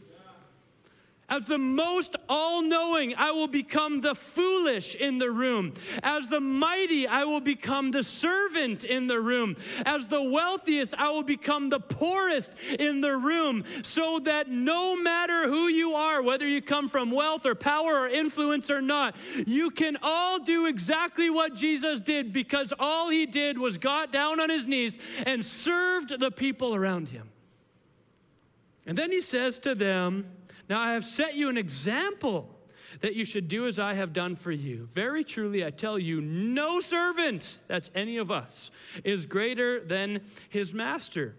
As 1.29 1.46
the 1.46 1.57
most 1.57 2.15
all 2.29 2.62
knowing, 2.62 3.13
I 3.17 3.31
will 3.31 3.50
become 3.50 4.00
the 4.00 4.15
foolish 4.15 4.96
in 4.96 5.17
the 5.17 5.29
room. 5.29 5.74
As 6.01 6.29
the 6.29 6.39
mighty, 6.39 7.05
I 7.05 7.25
will 7.25 7.41
become 7.41 7.91
the 7.91 8.03
servant 8.03 8.86
in 8.86 9.07
the 9.07 9.19
room. 9.19 9.57
As 9.86 10.07
the 10.07 10.24
wealthiest, 10.24 10.93
I 10.98 11.12
will 11.12 11.24
become 11.24 11.67
the 11.67 11.81
poorest 11.81 12.53
in 12.79 13.01
the 13.01 13.17
room. 13.17 13.65
So 13.84 14.19
that 14.19 14.50
no 14.50 14.96
matter 14.96 15.50
who 15.50 15.67
you 15.67 15.96
are, 15.96 16.24
whether 16.24 16.48
you 16.48 16.62
come 16.62 16.88
from 16.88 17.12
wealth 17.12 17.46
or 17.46 17.55
power 17.55 18.00
or 18.00 18.07
influence 18.07 18.72
or 18.72 18.81
not, 18.81 19.13
you 19.46 19.69
can 19.69 19.98
all 20.01 20.39
do 20.39 20.67
exactly 20.67 21.29
what 21.29 21.53
Jesus 21.53 22.00
did 22.00 22.31
because 22.31 22.72
all 22.79 23.10
he 23.10 23.25
did 23.25 23.60
was 23.60 23.77
got 23.77 24.13
down 24.13 24.39
on 24.39 24.50
his 24.50 24.65
knees 24.65 24.98
and 25.25 25.43
served 25.43 26.22
the 26.22 26.31
people 26.31 26.74
around 26.74 27.10
him. 27.10 27.29
And 28.86 28.98
then 28.98 29.12
he 29.12 29.19
says 29.19 29.60
to 29.60 29.75
them, 29.75 30.37
now 30.70 30.80
I 30.80 30.94
have 30.94 31.06
set 31.06 31.36
you 31.36 31.50
an 31.50 31.58
example 31.58 32.54
that 33.02 33.16
you 33.16 33.26
should 33.26 33.48
do 33.48 33.68
as 33.68 33.80
I 33.80 33.94
have 33.94 34.14
done 34.14 34.36
for 34.36 34.52
you. 34.52 34.88
Very 34.92 35.24
truly, 35.24 35.66
I 35.66 35.70
tell 35.70 36.00
you, 36.00 36.22
no 36.22 36.80
servant, 36.80 37.60
that's 37.68 37.92
any 37.94 38.18
of 38.18 38.32
us, 38.32 38.72
is 39.04 39.26
greater 39.26 39.80
than 39.80 40.22
his 40.50 40.74
master. 40.74 41.36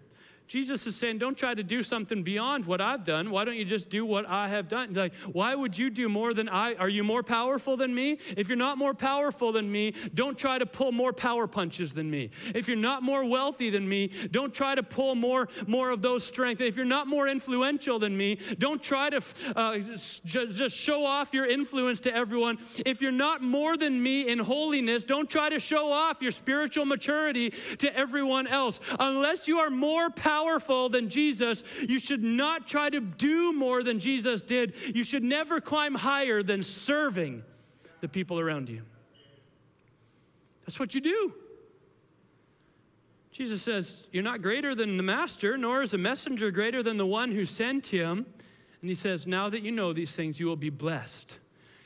Jesus 0.49 0.87
is 0.87 0.95
saying, 0.95 1.19
don't 1.19 1.37
try 1.37 1.53
to 1.53 1.61
do 1.61 1.83
something 1.83 2.23
beyond 2.23 2.65
what 2.65 2.81
I've 2.81 3.03
done. 3.03 3.29
Why 3.29 3.45
don't 3.45 3.55
you 3.55 3.65
just 3.65 3.87
do 3.87 4.03
what 4.03 4.27
I 4.27 4.47
have 4.47 4.67
done? 4.67 4.95
Like, 4.95 5.13
why 5.31 5.53
would 5.53 5.77
you 5.77 5.91
do 5.91 6.09
more 6.09 6.33
than 6.33 6.49
I? 6.49 6.73
Are 6.73 6.89
you 6.89 7.03
more 7.03 7.21
powerful 7.21 7.77
than 7.77 7.93
me? 7.93 8.17
If 8.35 8.49
you're 8.49 8.57
not 8.57 8.79
more 8.79 8.95
powerful 8.95 9.51
than 9.51 9.71
me, 9.71 9.93
don't 10.15 10.39
try 10.39 10.57
to 10.57 10.65
pull 10.65 10.91
more 10.91 11.13
power 11.13 11.45
punches 11.45 11.93
than 11.93 12.09
me. 12.09 12.31
If 12.55 12.67
you're 12.67 12.77
not 12.77 13.03
more 13.03 13.29
wealthy 13.29 13.69
than 13.69 13.87
me, 13.87 14.07
don't 14.31 14.51
try 14.51 14.73
to 14.73 14.81
pull 14.81 15.13
more, 15.13 15.49
more 15.67 15.91
of 15.91 16.01
those 16.01 16.23
strengths. 16.23 16.63
If 16.63 16.75
you're 16.75 16.83
not 16.83 17.05
more 17.05 17.27
influential 17.27 17.99
than 17.99 18.17
me, 18.17 18.39
don't 18.57 18.81
try 18.81 19.11
to 19.11 19.21
uh, 19.55 19.77
just 20.25 20.75
show 20.75 21.05
off 21.05 21.31
your 21.31 21.45
influence 21.45 21.99
to 21.99 22.15
everyone. 22.15 22.57
If 22.87 23.03
you're 23.03 23.11
not 23.11 23.43
more 23.43 23.77
than 23.77 24.01
me 24.01 24.27
in 24.27 24.39
holiness, 24.39 25.03
don't 25.03 25.29
try 25.29 25.49
to 25.49 25.59
show 25.59 25.91
off 25.91 26.23
your 26.23 26.31
spiritual 26.31 26.85
maturity 26.85 27.51
to 27.77 27.95
everyone 27.95 28.47
else. 28.47 28.79
Unless 28.99 29.47
you 29.47 29.59
are 29.59 29.69
more 29.69 30.09
powerful 30.09 30.38
powerful 30.39 30.89
than 30.89 31.09
Jesus, 31.09 31.63
you 31.87 31.99
should 31.99 32.23
not 32.23 32.67
try 32.67 32.89
to 32.89 32.99
do 32.99 33.53
more 33.53 33.83
than 33.83 33.99
Jesus 33.99 34.41
did. 34.41 34.73
You 34.93 35.03
should 35.03 35.23
never 35.23 35.59
climb 35.59 35.95
higher 35.95 36.43
than 36.43 36.63
serving 36.63 37.43
the 38.01 38.07
people 38.07 38.39
around 38.39 38.69
you. 38.69 38.81
That's 40.65 40.79
what 40.79 40.93
you 40.93 41.01
do. 41.01 41.33
Jesus 43.31 43.61
says, 43.61 44.03
You're 44.11 44.23
not 44.23 44.41
greater 44.41 44.75
than 44.75 44.97
the 44.97 45.03
master, 45.03 45.57
nor 45.57 45.81
is 45.81 45.93
a 45.93 45.97
messenger 45.97 46.51
greater 46.51 46.83
than 46.83 46.97
the 46.97 47.05
one 47.05 47.31
who 47.31 47.45
sent 47.45 47.87
him. 47.87 48.25
And 48.81 48.89
he 48.89 48.95
says, 48.95 49.25
Now 49.25 49.49
that 49.49 49.61
you 49.61 49.71
know 49.71 49.93
these 49.93 50.11
things, 50.15 50.39
you 50.39 50.45
will 50.45 50.55
be 50.55 50.69
blessed 50.69 51.37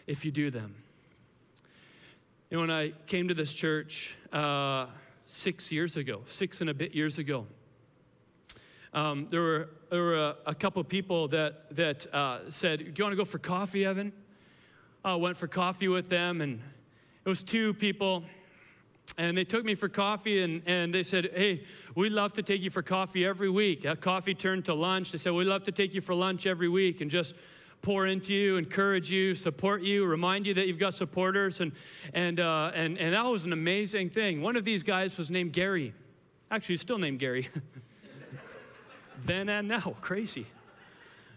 if 0.07 0.25
you 0.25 0.31
do 0.31 0.49
them. 0.49 0.75
You 2.49 2.57
know, 2.57 2.61
when 2.61 2.71
I 2.71 2.93
came 3.07 3.27
to 3.27 3.33
this 3.33 3.53
church 3.53 4.15
uh, 4.31 4.87
six 5.25 5.71
years 5.71 5.95
ago, 5.95 6.21
six 6.25 6.61
and 6.61 6.69
a 6.69 6.73
bit 6.73 6.93
years 6.93 7.17
ago, 7.17 7.47
um, 8.93 9.27
there 9.29 9.41
were, 9.41 9.69
there 9.89 10.01
were 10.01 10.15
a, 10.15 10.35
a 10.47 10.55
couple 10.55 10.83
people 10.83 11.27
that, 11.29 11.75
that 11.75 12.13
uh, 12.13 12.39
said, 12.49 12.79
Do 12.79 12.85
you 12.85 13.03
want 13.03 13.13
to 13.13 13.17
go 13.17 13.25
for 13.25 13.39
coffee, 13.39 13.85
Evan? 13.85 14.13
I 15.03 15.15
went 15.15 15.35
for 15.35 15.47
coffee 15.47 15.87
with 15.87 16.09
them, 16.09 16.41
and 16.41 16.61
it 17.25 17.29
was 17.29 17.43
two 17.43 17.73
people. 17.73 18.23
And 19.17 19.37
they 19.37 19.43
took 19.43 19.65
me 19.65 19.75
for 19.75 19.89
coffee 19.89 20.41
and, 20.41 20.63
and 20.65 20.93
they 20.93 21.03
said, 21.03 21.29
Hey, 21.35 21.65
we'd 21.93 22.13
love 22.13 22.33
to 22.33 22.41
take 22.41 22.61
you 22.61 22.69
for 22.69 22.81
coffee 22.81 23.25
every 23.25 23.49
week. 23.49 23.81
That 23.81 23.99
coffee 23.99 24.33
turned 24.33 24.65
to 24.65 24.73
lunch. 24.73 25.11
They 25.11 25.17
said, 25.17 25.33
We'd 25.33 25.45
love 25.45 25.63
to 25.63 25.71
take 25.71 25.93
you 25.93 26.01
for 26.01 26.15
lunch 26.15 26.45
every 26.45 26.69
week 26.69 27.01
and 27.01 27.11
just 27.11 27.35
pour 27.81 28.07
into 28.07 28.33
you, 28.33 28.55
encourage 28.55 29.11
you, 29.11 29.35
support 29.35 29.81
you, 29.83 30.05
remind 30.05 30.47
you 30.47 30.53
that 30.53 30.67
you've 30.67 30.79
got 30.79 30.93
supporters. 30.93 31.59
And, 31.59 31.73
and, 32.13 32.39
uh, 32.39 32.71
and, 32.73 32.97
and 32.97 33.13
that 33.13 33.25
was 33.25 33.43
an 33.43 33.51
amazing 33.51 34.09
thing. 34.09 34.41
One 34.41 34.55
of 34.55 34.63
these 34.63 34.83
guys 34.83 35.17
was 35.17 35.29
named 35.29 35.51
Gary. 35.51 35.93
Actually, 36.49 36.73
he's 36.73 36.81
still 36.81 36.97
named 36.97 37.19
Gary. 37.19 37.49
then 39.23 39.49
and 39.49 39.67
now. 39.67 39.95
Crazy. 40.01 40.45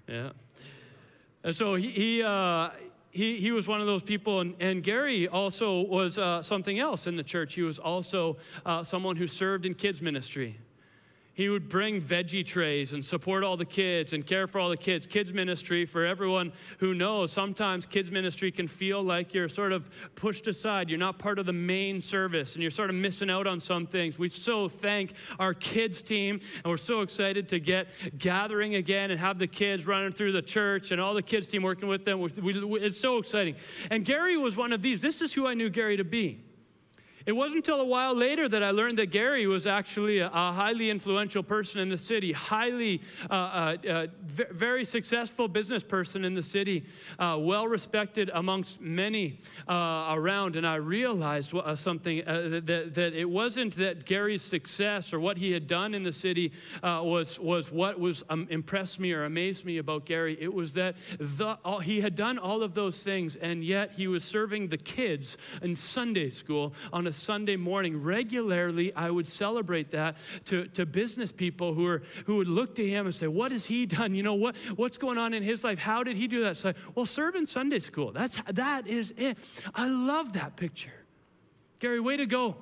Yeah. 0.09 0.31
And 1.43 1.55
so 1.55 1.75
he, 1.75 1.91
he, 1.91 2.23
uh, 2.23 2.71
he, 3.11 3.39
he 3.39 3.53
was 3.53 3.67
one 3.67 3.81
of 3.81 3.87
those 3.87 4.03
people, 4.03 4.41
and, 4.41 4.55
and 4.61 4.83
Gary 4.83 5.29
also 5.29 5.81
was 5.83 6.19
uh, 6.19 6.43
something 6.43 6.79
else 6.79 7.07
in 7.07 7.17
the 7.17 7.23
church. 7.23 7.55
He 7.55 7.63
was 7.63 7.79
also 7.79 8.37
uh, 8.65 8.83
someone 8.83 9.17
who 9.17 9.27
served 9.27 9.65
in 9.65 9.75
kids' 9.75 10.03
ministry. 10.03 10.59
He 11.37 11.51
would 11.51 11.69
bring 11.69 12.01
veggie 12.01 12.47
trays 12.47 12.95
and 12.95 13.05
support 13.05 13.45
all 13.45 13.59
the 13.59 13.67
kids 13.67 14.15
and 14.15 14.27
care 14.27 14.47
for 14.47 14.59
all 14.59 14.71
the 14.71 14.77
kids. 14.79 15.07
Kids 15.07 15.35
ministry, 15.35 15.85
for 15.85 16.07
everyone 16.07 16.51
who 16.79 16.95
knows, 16.95 17.31
sometimes 17.31 17.85
kids 17.85 18.11
ministry 18.11 18.51
can 18.51 18.67
feel 18.67 19.03
like 19.03 19.35
you're 19.35 19.51
sort 19.51 19.73
of 19.73 19.87
pushed 20.15 20.47
aside. 20.47 20.89
You're 20.89 20.99
not 20.99 21.19
part 21.19 21.39
of 21.39 21.45
the 21.45 21.53
main 21.53 22.01
service 22.01 22.55
and 22.55 22.63
you're 22.63 22.71
sort 22.71 22.89
of 22.89 22.97
missing 22.97 23.29
out 23.29 23.47
on 23.47 23.61
some 23.61 23.87
things. 23.87 24.19
We 24.19 24.31
so 24.31 24.67
thank 24.67 25.13
our 25.39 25.53
kids 25.53 26.01
team 26.01 26.41
and 26.65 26.71
we're 26.71 26.79
so 26.79 27.03
excited 27.03 27.51
to 27.51 27.61
get 27.61 27.89
gathering 28.17 28.77
again 28.77 29.11
and 29.11 29.21
have 29.21 29.39
the 29.39 29.47
kids 29.47 29.87
running 29.87 30.13
through 30.13 30.33
the 30.33 30.41
church 30.41 30.91
and 30.91 30.99
all 30.99 31.13
the 31.13 31.21
kids 31.21 31.47
team 31.47 31.63
working 31.63 31.87
with 31.87 32.07
them. 32.07 32.27
It's 32.35 32.99
so 32.99 33.19
exciting. 33.19 33.57
And 33.91 34.07
Gary 34.07 34.39
was 34.39 34.57
one 34.57 34.73
of 34.73 34.81
these. 34.81 35.03
This 35.03 35.21
is 35.21 35.35
who 35.35 35.47
I 35.47 35.53
knew 35.53 35.69
Gary 35.69 35.99
to 35.99 36.05
be. 36.05 36.47
It 37.27 37.33
wasn't 37.33 37.67
until 37.67 37.81
a 37.81 37.85
while 37.85 38.15
later 38.15 38.49
that 38.49 38.63
I 38.63 38.71
learned 38.71 38.99
that 38.99 39.11
Gary 39.11 39.49
was 39.49 39.67
actually 39.67 40.19
a, 40.19 40.29
a 40.29 40.53
highly 40.53 40.91
influential 40.91 41.43
person 41.43 41.81
in 41.81 41.89
the 41.89 41.99
city, 41.99 42.31
highly, 42.31 43.03
uh, 43.29 43.35
uh, 43.35 43.77
uh, 43.89 44.07
very 44.29 44.85
successful 44.85 45.49
business 45.49 45.83
person 45.83 46.25
in 46.25 46.35
the 46.35 46.43
city, 46.43 46.85
uh, 47.19 47.37
well 47.41 47.67
respected 47.67 48.31
amongst 48.33 48.81
many 48.81 49.41
uh, 49.69 50.13
around. 50.13 50.55
And 50.55 50.65
I 50.65 50.77
realized 50.77 51.53
uh, 51.53 51.75
something 51.75 52.23
that, 52.25 52.95
that 52.95 53.13
it 53.13 53.29
wasn't 53.29 53.75
that 53.75 54.07
Gary's 54.07 54.43
success 54.43 55.13
or 55.13 55.19
what 55.19 55.37
he 55.37 55.51
had 55.51 55.67
done 55.67 55.95
in 55.95 56.05
the 56.05 56.13
city 56.13 56.53
was, 56.83 57.41
was 57.41 57.73
what 57.73 57.99
was 57.99 58.23
um, 58.31 58.47
impressed 58.51 59.01
me 59.01 59.13
or 59.13 59.25
amazed 59.25 59.65
me 59.65 59.79
about 59.79 60.07
Gary. 60.07 60.39
It 60.41 60.55
was 60.55 60.75
that 60.75 60.95
the, 61.19 61.59
all, 61.65 61.81
he 61.81 62.01
had 62.01 62.15
done 62.15 62.39
all 62.39 62.63
of 62.63 62.75
those 62.75 63.03
things, 63.03 63.35
and 63.35 63.65
yet 63.65 63.95
he 63.97 64.07
was 64.07 64.23
serving 64.23 64.69
the 64.69 64.79
kids 64.79 65.37
in 65.63 65.75
Sunday 65.75 66.31
school 66.31 66.73
on 66.93 67.09
a 67.09 67.16
Sunday 67.17 67.57
morning. 67.57 68.03
Regularly, 68.03 68.95
I 68.95 69.11
would 69.11 69.27
celebrate 69.27 69.91
that 69.91 70.17
to, 70.47 70.67
to 70.69 70.87
business 70.87 71.33
people 71.33 71.75
who, 71.75 71.87
are, 71.87 72.03
who 72.27 72.37
would 72.37 72.49
look 72.49 72.75
to 72.77 72.89
him 72.89 73.07
and 73.07 73.15
say, 73.15 73.27
What 73.27 73.51
has 73.51 73.67
he 73.67 73.87
done? 73.87 74.15
You 74.15 74.23
know, 74.23 74.35
what, 74.35 74.57
what's 74.77 74.99
going 74.99 75.19
on 75.19 75.35
in 75.35 75.43
his 75.43 75.65
life? 75.65 75.79
How 75.79 76.03
did 76.03 76.17
he 76.17 76.29
do 76.29 76.43
that? 76.43 76.57
So, 76.57 76.73
well, 76.95 77.07
serve 77.07 77.35
in 77.35 77.47
Sunday 77.47 77.81
school. 77.81 78.13
That's, 78.13 78.39
that 78.53 78.87
is 78.87 79.13
it. 79.17 79.39
I 79.75 79.89
love 79.89 80.35
that 80.35 80.57
picture. 80.57 80.93
Gary, 81.79 82.01
way 82.01 82.17
to 82.17 82.27
go. 82.27 82.57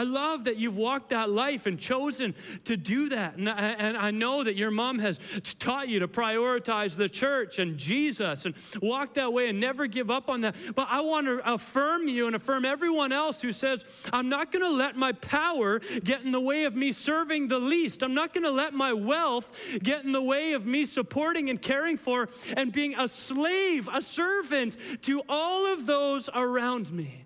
I 0.00 0.04
love 0.04 0.44
that 0.44 0.56
you've 0.56 0.78
walked 0.78 1.10
that 1.10 1.28
life 1.28 1.66
and 1.66 1.78
chosen 1.78 2.34
to 2.64 2.74
do 2.74 3.10
that. 3.10 3.36
And 3.36 3.50
I, 3.50 3.52
and 3.52 3.98
I, 3.98 4.10
know 4.10 4.42
that 4.42 4.56
your 4.56 4.70
mom 4.70 4.98
has 4.98 5.20
taught 5.58 5.90
you 5.90 5.98
to 5.98 6.08
prioritize 6.08 6.96
the 6.96 7.06
church 7.06 7.58
and 7.58 7.76
Jesus 7.76 8.46
and 8.46 8.54
walk 8.80 9.12
that 9.14 9.30
way 9.30 9.50
and 9.50 9.60
never 9.60 9.86
give 9.86 10.10
up 10.10 10.30
on 10.30 10.40
that. 10.40 10.56
But 10.74 10.86
I 10.88 11.02
want 11.02 11.26
to 11.26 11.52
affirm 11.52 12.08
you 12.08 12.28
and 12.28 12.34
affirm 12.34 12.64
everyone 12.64 13.12
else 13.12 13.42
who 13.42 13.52
says, 13.52 13.84
I'm 14.10 14.30
not 14.30 14.50
going 14.50 14.62
to 14.62 14.72
let 14.72 14.96
my 14.96 15.12
power 15.12 15.80
get 16.02 16.22
in 16.22 16.32
the 16.32 16.40
way 16.40 16.64
of 16.64 16.74
me 16.74 16.92
serving 16.92 17.48
the 17.48 17.58
least. 17.58 18.02
I'm 18.02 18.14
not 18.14 18.32
going 18.32 18.44
to 18.44 18.50
let 18.50 18.72
my 18.72 18.94
wealth 18.94 19.54
get 19.82 20.04
in 20.04 20.12
the 20.12 20.22
way 20.22 20.54
of 20.54 20.64
me 20.64 20.86
supporting 20.86 21.50
and 21.50 21.60
caring 21.60 21.98
for 21.98 22.30
and 22.56 22.72
being 22.72 22.94
a 22.94 23.06
slave, 23.06 23.86
a 23.92 24.00
servant 24.00 24.78
to 25.02 25.20
all 25.28 25.70
of 25.70 25.84
those 25.84 26.30
around 26.34 26.90
me 26.90 27.19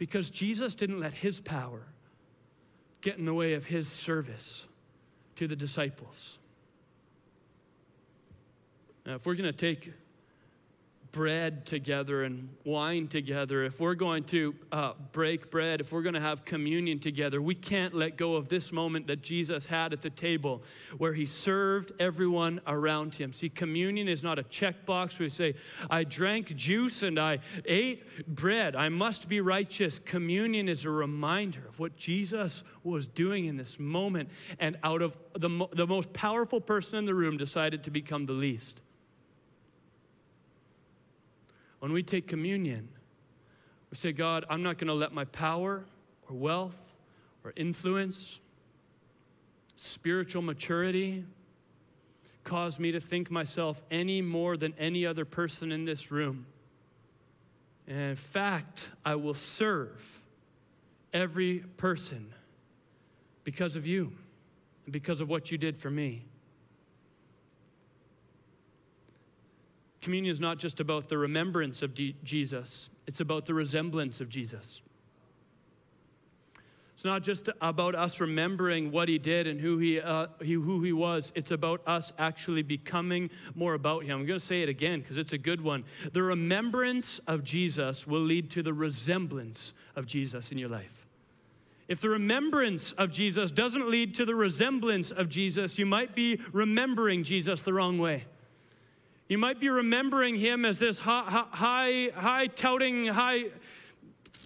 because 0.00 0.30
Jesus 0.30 0.74
didn't 0.74 0.98
let 0.98 1.12
his 1.12 1.40
power 1.40 1.82
get 3.02 3.18
in 3.18 3.26
the 3.26 3.34
way 3.34 3.52
of 3.52 3.66
his 3.66 3.86
service 3.86 4.66
to 5.36 5.46
the 5.46 5.54
disciples. 5.54 6.38
Now, 9.04 9.16
if 9.16 9.26
we're 9.26 9.34
going 9.34 9.52
to 9.52 9.52
take 9.52 9.92
bread 11.12 11.66
together 11.66 12.24
and 12.24 12.48
wine 12.64 13.08
together, 13.08 13.64
if 13.64 13.80
we're 13.80 13.94
going 13.94 14.24
to 14.24 14.54
uh, 14.70 14.92
break 15.12 15.50
bread, 15.50 15.80
if 15.80 15.92
we're 15.92 16.02
going 16.02 16.14
to 16.14 16.20
have 16.20 16.44
communion 16.44 16.98
together, 16.98 17.42
we 17.42 17.54
can't 17.54 17.94
let 17.94 18.16
go 18.16 18.36
of 18.36 18.48
this 18.48 18.72
moment 18.72 19.06
that 19.08 19.22
Jesus 19.22 19.66
had 19.66 19.92
at 19.92 20.02
the 20.02 20.10
table 20.10 20.62
where 20.98 21.12
he 21.12 21.26
served 21.26 21.92
everyone 21.98 22.60
around 22.66 23.14
him. 23.14 23.32
See, 23.32 23.48
communion 23.48 24.08
is 24.08 24.22
not 24.22 24.38
a 24.38 24.42
checkbox 24.44 25.18
where 25.18 25.26
we 25.26 25.30
say, 25.30 25.54
I 25.90 26.04
drank 26.04 26.54
juice 26.56 27.02
and 27.02 27.18
I 27.18 27.38
ate 27.64 28.26
bread. 28.26 28.76
I 28.76 28.88
must 28.88 29.28
be 29.28 29.40
righteous. 29.40 29.98
Communion 29.98 30.68
is 30.68 30.84
a 30.84 30.90
reminder 30.90 31.66
of 31.68 31.78
what 31.78 31.96
Jesus 31.96 32.62
was 32.84 33.08
doing 33.08 33.46
in 33.46 33.56
this 33.56 33.78
moment. 33.78 34.30
And 34.58 34.78
out 34.84 35.02
of 35.02 35.16
the, 35.34 35.66
the 35.72 35.86
most 35.86 36.12
powerful 36.12 36.60
person 36.60 36.98
in 36.98 37.04
the 37.04 37.14
room 37.14 37.36
decided 37.36 37.84
to 37.84 37.90
become 37.90 38.26
the 38.26 38.32
least 38.32 38.82
when 41.80 41.92
we 41.92 42.02
take 42.02 42.28
communion, 42.28 42.88
we 43.90 43.96
say, 43.96 44.12
God, 44.12 44.44
I'm 44.48 44.62
not 44.62 44.78
going 44.78 44.88
to 44.88 44.94
let 44.94 45.12
my 45.12 45.24
power 45.24 45.84
or 46.28 46.36
wealth 46.36 46.94
or 47.44 47.52
influence, 47.56 48.38
spiritual 49.74 50.42
maturity, 50.42 51.24
cause 52.44 52.78
me 52.78 52.92
to 52.92 53.00
think 53.00 53.30
myself 53.30 53.82
any 53.90 54.22
more 54.22 54.56
than 54.56 54.74
any 54.78 55.04
other 55.04 55.24
person 55.24 55.72
in 55.72 55.84
this 55.84 56.10
room. 56.10 56.46
And 57.88 57.98
in 57.98 58.16
fact, 58.16 58.90
I 59.04 59.16
will 59.16 59.34
serve 59.34 60.20
every 61.12 61.58
person 61.76 62.32
because 63.42 63.74
of 63.74 63.86
you 63.86 64.12
and 64.84 64.92
because 64.92 65.20
of 65.20 65.28
what 65.28 65.50
you 65.50 65.58
did 65.58 65.76
for 65.76 65.90
me. 65.90 66.24
Communion 70.00 70.32
is 70.32 70.40
not 70.40 70.58
just 70.58 70.80
about 70.80 71.08
the 71.08 71.18
remembrance 71.18 71.82
of 71.82 71.94
D- 71.94 72.16
Jesus, 72.24 72.90
it's 73.06 73.20
about 73.20 73.46
the 73.46 73.54
resemblance 73.54 74.20
of 74.20 74.28
Jesus. 74.28 74.82
It's 77.00 77.04
not 77.06 77.22
just 77.22 77.48
about 77.62 77.94
us 77.94 78.20
remembering 78.20 78.92
what 78.92 79.08
he 79.08 79.16
did 79.16 79.46
and 79.46 79.58
who 79.58 79.78
he, 79.78 79.98
uh, 79.98 80.26
he, 80.42 80.52
who 80.52 80.82
he 80.82 80.92
was. 80.92 81.32
It's 81.34 81.50
about 81.50 81.80
us 81.86 82.12
actually 82.18 82.60
becoming 82.60 83.30
more 83.54 83.72
about 83.72 84.04
him. 84.04 84.20
I'm 84.20 84.26
going 84.26 84.38
to 84.38 84.44
say 84.44 84.60
it 84.60 84.68
again 84.68 85.00
because 85.00 85.16
it's 85.16 85.32
a 85.32 85.38
good 85.38 85.62
one. 85.62 85.84
The 86.12 86.22
remembrance 86.22 87.18
of 87.26 87.42
Jesus 87.42 88.06
will 88.06 88.20
lead 88.20 88.50
to 88.50 88.62
the 88.62 88.74
resemblance 88.74 89.72
of 89.96 90.04
Jesus 90.04 90.52
in 90.52 90.58
your 90.58 90.68
life. 90.68 91.06
If 91.88 92.02
the 92.02 92.10
remembrance 92.10 92.92
of 92.92 93.10
Jesus 93.10 93.50
doesn't 93.50 93.88
lead 93.88 94.14
to 94.16 94.26
the 94.26 94.34
resemblance 94.34 95.10
of 95.10 95.30
Jesus, 95.30 95.78
you 95.78 95.86
might 95.86 96.14
be 96.14 96.38
remembering 96.52 97.24
Jesus 97.24 97.62
the 97.62 97.72
wrong 97.72 97.98
way. 97.98 98.26
You 99.30 99.38
might 99.38 99.60
be 99.60 99.68
remembering 99.68 100.34
him 100.34 100.64
as 100.64 100.80
this 100.80 100.98
high, 100.98 101.44
high, 101.52 102.08
high 102.16 102.48
touting, 102.48 103.06
high 103.06 103.44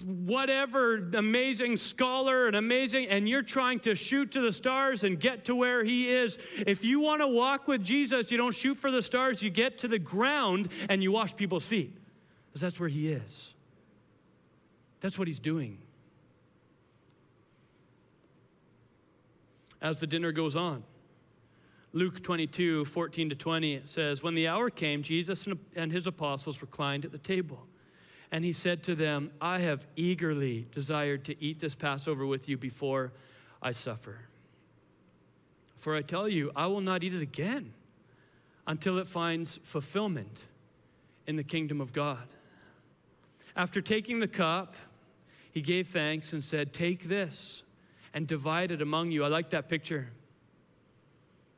whatever 0.04 0.96
amazing 1.14 1.78
scholar 1.78 2.46
and 2.46 2.54
amazing, 2.54 3.06
and 3.06 3.26
you're 3.26 3.42
trying 3.42 3.80
to 3.80 3.94
shoot 3.94 4.32
to 4.32 4.42
the 4.42 4.52
stars 4.52 5.02
and 5.02 5.18
get 5.18 5.46
to 5.46 5.54
where 5.54 5.82
he 5.84 6.10
is. 6.10 6.36
If 6.66 6.84
you 6.84 7.00
want 7.00 7.22
to 7.22 7.28
walk 7.28 7.66
with 7.66 7.82
Jesus, 7.82 8.30
you 8.30 8.36
don't 8.36 8.54
shoot 8.54 8.74
for 8.74 8.90
the 8.90 9.02
stars, 9.02 9.42
you 9.42 9.48
get 9.48 9.78
to 9.78 9.88
the 9.88 9.98
ground 9.98 10.68
and 10.90 11.02
you 11.02 11.12
wash 11.12 11.34
people's 11.34 11.64
feet, 11.64 11.96
because 12.48 12.60
that's 12.60 12.78
where 12.78 12.90
he 12.90 13.10
is. 13.10 13.54
That's 15.00 15.18
what 15.18 15.28
he's 15.28 15.40
doing. 15.40 15.78
As 19.80 19.98
the 19.98 20.06
dinner 20.06 20.30
goes 20.30 20.56
on, 20.56 20.84
Luke 21.94 22.24
22, 22.24 22.86
14 22.86 23.30
to 23.30 23.36
20, 23.36 23.74
it 23.74 23.88
says, 23.88 24.20
When 24.20 24.34
the 24.34 24.48
hour 24.48 24.68
came, 24.68 25.04
Jesus 25.04 25.46
and 25.76 25.92
his 25.92 26.08
apostles 26.08 26.60
reclined 26.60 27.04
at 27.04 27.12
the 27.12 27.18
table. 27.18 27.68
And 28.32 28.44
he 28.44 28.52
said 28.52 28.82
to 28.82 28.96
them, 28.96 29.30
I 29.40 29.60
have 29.60 29.86
eagerly 29.94 30.66
desired 30.72 31.24
to 31.26 31.40
eat 31.40 31.60
this 31.60 31.76
Passover 31.76 32.26
with 32.26 32.48
you 32.48 32.58
before 32.58 33.12
I 33.62 33.70
suffer. 33.70 34.22
For 35.76 35.94
I 35.94 36.02
tell 36.02 36.28
you, 36.28 36.50
I 36.56 36.66
will 36.66 36.80
not 36.80 37.04
eat 37.04 37.14
it 37.14 37.22
again 37.22 37.72
until 38.66 38.98
it 38.98 39.06
finds 39.06 39.60
fulfillment 39.62 40.46
in 41.28 41.36
the 41.36 41.44
kingdom 41.44 41.80
of 41.80 41.92
God. 41.92 42.26
After 43.54 43.80
taking 43.80 44.18
the 44.18 44.26
cup, 44.26 44.74
he 45.52 45.60
gave 45.60 45.86
thanks 45.86 46.32
and 46.32 46.42
said, 46.42 46.72
Take 46.72 47.04
this 47.04 47.62
and 48.12 48.26
divide 48.26 48.72
it 48.72 48.82
among 48.82 49.12
you. 49.12 49.22
I 49.22 49.28
like 49.28 49.50
that 49.50 49.68
picture. 49.68 50.08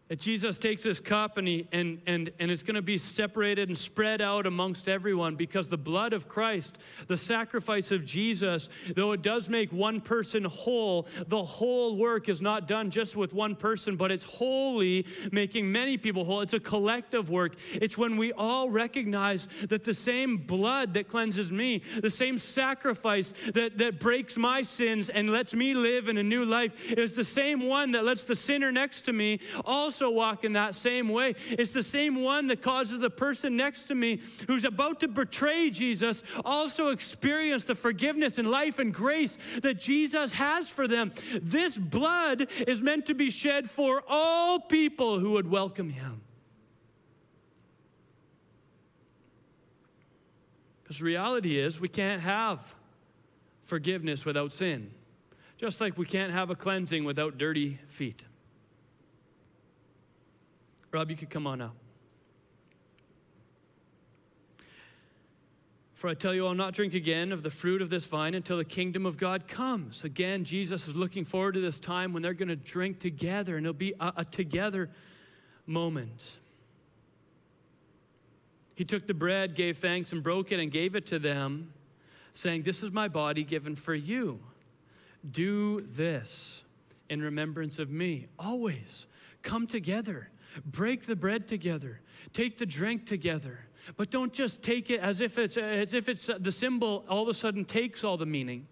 That 0.08 0.20
Jesus 0.20 0.56
takes 0.56 0.84
this 0.84 1.00
cup 1.00 1.36
and, 1.36 1.48
he, 1.48 1.66
and, 1.72 2.00
and, 2.06 2.30
and 2.38 2.48
it's 2.48 2.62
going 2.62 2.76
to 2.76 2.82
be 2.82 2.96
separated 2.96 3.68
and 3.68 3.76
spread 3.76 4.20
out 4.20 4.46
amongst 4.46 4.88
everyone 4.88 5.34
because 5.34 5.66
the 5.66 5.76
blood 5.76 6.12
of 6.12 6.28
Christ, 6.28 6.78
the 7.08 7.16
sacrifice 7.16 7.90
of 7.90 8.04
Jesus, 8.04 8.68
though 8.94 9.10
it 9.10 9.22
does 9.22 9.48
make 9.48 9.72
one 9.72 10.00
person 10.00 10.44
whole, 10.44 11.08
the 11.26 11.42
whole 11.42 11.96
work 11.96 12.28
is 12.28 12.40
not 12.40 12.68
done 12.68 12.88
just 12.88 13.16
with 13.16 13.34
one 13.34 13.56
person, 13.56 13.96
but 13.96 14.12
it's 14.12 14.22
wholly 14.22 15.04
making 15.32 15.72
many 15.72 15.96
people 15.96 16.24
whole. 16.24 16.40
It's 16.40 16.54
a 16.54 16.60
collective 16.60 17.28
work. 17.28 17.56
It's 17.72 17.98
when 17.98 18.16
we 18.16 18.32
all 18.32 18.70
recognize 18.70 19.48
that 19.68 19.82
the 19.82 19.94
same 19.94 20.36
blood 20.36 20.94
that 20.94 21.08
cleanses 21.08 21.50
me, 21.50 21.82
the 22.00 22.10
same 22.10 22.38
sacrifice 22.38 23.34
that, 23.54 23.76
that 23.78 23.98
breaks 23.98 24.36
my 24.36 24.62
sins 24.62 25.08
and 25.08 25.32
lets 25.32 25.52
me 25.52 25.74
live 25.74 26.08
in 26.08 26.16
a 26.16 26.22
new 26.22 26.44
life, 26.44 26.92
is 26.92 27.16
the 27.16 27.24
same 27.24 27.66
one 27.66 27.90
that 27.90 28.04
lets 28.04 28.22
the 28.22 28.36
sinner 28.36 28.70
next 28.70 29.00
to 29.00 29.12
me 29.12 29.40
also 29.64 29.95
also 29.96 30.10
walk 30.10 30.44
in 30.44 30.52
that 30.52 30.74
same 30.74 31.08
way. 31.08 31.34
It's 31.48 31.72
the 31.72 31.82
same 31.82 32.22
one 32.22 32.48
that 32.48 32.60
causes 32.60 32.98
the 32.98 33.08
person 33.08 33.56
next 33.56 33.84
to 33.84 33.94
me 33.94 34.20
who's 34.46 34.64
about 34.64 35.00
to 35.00 35.08
betray 35.08 35.70
Jesus 35.70 36.22
also 36.44 36.88
experience 36.90 37.64
the 37.64 37.74
forgiveness 37.74 38.36
and 38.36 38.50
life 38.50 38.78
and 38.78 38.92
grace 38.92 39.38
that 39.62 39.80
Jesus 39.80 40.34
has 40.34 40.68
for 40.68 40.86
them. 40.86 41.12
This 41.40 41.78
blood 41.78 42.48
is 42.66 42.82
meant 42.82 43.06
to 43.06 43.14
be 43.14 43.30
shed 43.30 43.70
for 43.70 44.02
all 44.06 44.60
people 44.60 45.18
who 45.18 45.30
would 45.30 45.50
welcome 45.50 45.88
him. 45.88 46.20
Because 50.82 51.00
reality 51.00 51.58
is, 51.58 51.80
we 51.80 51.88
can't 51.88 52.20
have 52.20 52.74
forgiveness 53.62 54.26
without 54.26 54.52
sin, 54.52 54.90
just 55.56 55.80
like 55.80 55.96
we 55.96 56.06
can't 56.06 56.32
have 56.32 56.50
a 56.50 56.54
cleansing 56.54 57.04
without 57.04 57.38
dirty 57.38 57.78
feet. 57.88 58.24
Rob, 60.92 61.10
you 61.10 61.16
could 61.16 61.30
come 61.30 61.46
on 61.46 61.58
now. 61.58 61.72
For 65.94 66.08
I 66.08 66.14
tell 66.14 66.34
you, 66.34 66.46
I'll 66.46 66.54
not 66.54 66.74
drink 66.74 66.92
again 66.92 67.32
of 67.32 67.42
the 67.42 67.50
fruit 67.50 67.80
of 67.80 67.88
this 67.88 68.04
vine 68.04 68.34
until 68.34 68.58
the 68.58 68.66
kingdom 68.66 69.06
of 69.06 69.16
God 69.16 69.48
comes. 69.48 70.04
Again, 70.04 70.44
Jesus 70.44 70.88
is 70.88 70.94
looking 70.94 71.24
forward 71.24 71.54
to 71.54 71.60
this 71.60 71.78
time 71.78 72.12
when 72.12 72.22
they're 72.22 72.34
going 72.34 72.50
to 72.50 72.56
drink 72.56 73.00
together 73.00 73.56
and 73.56 73.64
it'll 73.64 73.74
be 73.74 73.94
a, 73.98 74.12
a 74.18 74.24
together 74.24 74.90
moment. 75.66 76.36
He 78.74 78.84
took 78.84 79.06
the 79.06 79.14
bread, 79.14 79.54
gave 79.54 79.78
thanks, 79.78 80.12
and 80.12 80.22
broke 80.22 80.52
it 80.52 80.60
and 80.60 80.70
gave 80.70 80.94
it 80.94 81.06
to 81.06 81.18
them, 81.18 81.72
saying, 82.34 82.62
This 82.62 82.82
is 82.82 82.92
my 82.92 83.08
body 83.08 83.42
given 83.42 83.74
for 83.74 83.94
you. 83.94 84.38
Do 85.28 85.80
this 85.80 86.62
in 87.08 87.22
remembrance 87.22 87.78
of 87.78 87.90
me. 87.90 88.26
Always 88.38 89.06
come 89.42 89.66
together, 89.66 90.28
break 90.64 91.06
the 91.06 91.16
bread 91.16 91.48
together, 91.48 92.00
take 92.32 92.58
the 92.58 92.66
drink 92.66 93.06
together. 93.06 93.60
But 93.96 94.10
don't 94.10 94.32
just 94.32 94.62
take 94.62 94.90
it 94.90 95.00
as 95.00 95.20
if 95.20 95.38
it's 95.38 95.56
as 95.56 95.94
if 95.94 96.08
it's 96.08 96.28
the 96.38 96.50
symbol 96.50 97.04
all 97.08 97.22
of 97.22 97.28
a 97.28 97.34
sudden 97.34 97.64
takes 97.64 98.02
all 98.02 98.16
the 98.16 98.26
meaning. 98.26 98.66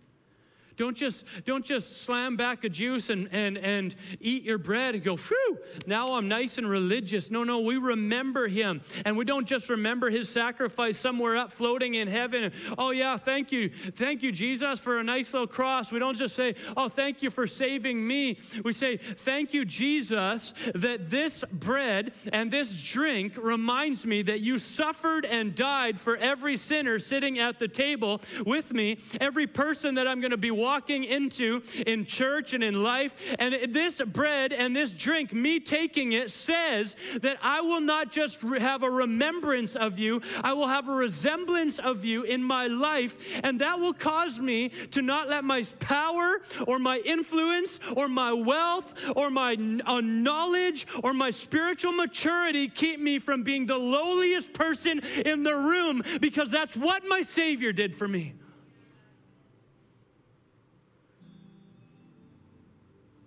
Don't 0.77 0.97
just, 0.97 1.25
don't 1.45 1.65
just 1.65 2.03
slam 2.03 2.37
back 2.37 2.65
a 2.65 2.69
juice 2.69 3.11
and, 3.11 3.29
and, 3.33 3.57
and 3.59 3.95
eat 4.21 4.43
your 4.43 4.59
bread 4.59 4.95
and 4.95 5.05
go, 5.05 5.17
phew, 5.17 5.59
now 5.87 6.15
I'm 6.15 6.29
nice 6.29 6.59
and 6.59 6.69
religious. 6.69 7.31
No, 7.31 7.45
no, 7.45 7.61
we 7.61 7.77
remember 7.77 8.49
him. 8.49 8.81
And 9.05 9.17
we 9.17 9.25
don't 9.25 9.47
just 9.47 9.69
remember 9.69 10.11
his 10.11 10.29
sacrifice 10.29 10.99
somewhere 10.99 11.37
up 11.37 11.53
floating 11.53 11.95
in 11.95 12.09
heaven. 12.09 12.53
Oh, 12.77 12.91
yeah, 12.91 13.17
thank 13.17 13.53
you. 13.53 13.71
Thank 13.95 14.23
you, 14.23 14.33
Jesus, 14.33 14.81
for 14.81 14.99
a 14.99 15.05
nice 15.05 15.33
little 15.33 15.47
cross. 15.47 15.93
We 15.93 15.99
don't 15.99 16.17
just 16.17 16.35
say, 16.35 16.55
oh, 16.77 16.89
thank 16.89 17.23
you 17.23 17.31
for 17.31 17.47
saving 17.47 18.07
me. 18.07 18.39
We 18.65 18.73
say, 18.73 18.97
thank 18.97 19.53
you, 19.55 19.65
Jesus, 19.65 20.55
that 20.75 21.11
this 21.11 21.45
bread 21.53 22.13
and 22.33 22.51
this 22.51 22.83
drink 22.83 23.37
reminds 23.37 24.05
me 24.05 24.23
that 24.23 24.41
you 24.41 24.59
suffered 24.59 25.25
and 25.25 25.55
died 25.55 25.99
for 25.99 26.17
every 26.17 26.57
sinner 26.57 26.99
sitting 26.99 27.39
at 27.39 27.59
the 27.59 27.69
table 27.69 28.21
with 28.45 28.73
me, 28.73 28.99
every 29.21 29.47
person 29.47 29.95
that 29.97 30.07
I'm 30.07 30.21
going 30.21 30.31
to 30.31 30.37
be 30.37 30.51
walking 30.65 31.05
into 31.05 31.63
in 31.87 32.07
church 32.07 32.55
and 32.55 32.65
in 32.65 32.83
life. 32.83 33.15
And 33.39 33.75
this 33.75 34.01
bread 34.01 34.53
and 34.53 34.75
this 34.75 34.93
drink, 34.93 35.33
me 35.33 35.61
taking 35.61 36.13
it, 36.13 36.31
says 36.31 36.97
that 37.21 37.37
I 37.43 37.61
will 37.61 37.83
not 37.83 38.11
just 38.11 38.41
have 38.41 38.83
a 38.83 38.91
remembrance 38.91 39.77
of 39.77 39.99
you, 39.99 40.23
I 40.43 40.55
will 40.55 40.69
have 40.69 40.89
a 40.89 40.95
resemblance 40.95 41.79
of 41.79 42.05
you 42.05 42.23
in 42.23 42.43
my 42.43 42.67
life. 42.67 43.15
And 43.45 43.61
that 43.61 43.79
will 43.79 43.93
cause 43.93 44.41
me 44.41 44.71
to 44.93 45.03
not 45.03 45.29
let 45.29 45.45
my 45.45 45.63
power 45.81 46.41
or 46.67 46.79
my 46.79 46.99
influence 47.05 47.79
or 47.95 48.09
my 48.09 48.33
wealth 48.33 48.95
or 49.15 49.29
my 49.31 49.53
uh, 49.85 50.01
knowledge 50.01 50.87
or 51.03 51.13
my 51.13 51.31
spiritual 51.31 51.93
maturity 51.93 52.69
keep 52.69 52.99
me 53.01 53.19
from 53.19 53.43
being 53.43 53.67
the 53.67 53.77
lowliest 53.77 54.53
person 54.55 55.01
in 55.27 55.43
the 55.43 55.55
room 55.55 56.03
because 56.21 56.51
that's 56.51 56.77
what 56.77 57.03
my 57.07 57.21
Savior 57.21 57.73
did 57.73 57.95
for 57.95 58.09
me. 58.09 58.35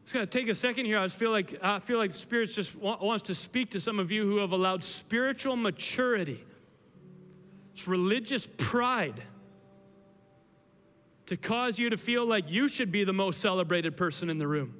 It's 0.07 0.13
going 0.13 0.25
to 0.25 0.39
take 0.39 0.47
a 0.47 0.55
second 0.55 0.85
here. 0.85 0.97
I 0.97 1.03
just 1.03 1.17
feel 1.17 1.31
like 1.31 1.59
I 1.61 1.79
feel 1.79 1.97
like 1.97 2.13
the 2.13 2.17
Spirit 2.17 2.49
just 2.53 2.73
wants 2.77 3.23
to 3.23 3.35
speak 3.35 3.71
to 3.71 3.81
some 3.81 3.99
of 3.99 4.09
you 4.09 4.25
who 4.25 4.37
have 4.37 4.53
allowed 4.53 4.81
spiritual 4.81 5.57
maturity, 5.57 6.41
it's 7.73 7.89
religious 7.89 8.47
pride, 8.55 9.21
to 11.25 11.35
cause 11.35 11.77
you 11.77 11.89
to 11.89 11.97
feel 11.97 12.25
like 12.25 12.49
you 12.49 12.69
should 12.69 12.89
be 12.89 13.03
the 13.03 13.11
most 13.11 13.41
celebrated 13.41 13.97
person 13.97 14.29
in 14.29 14.37
the 14.37 14.47
room. 14.47 14.75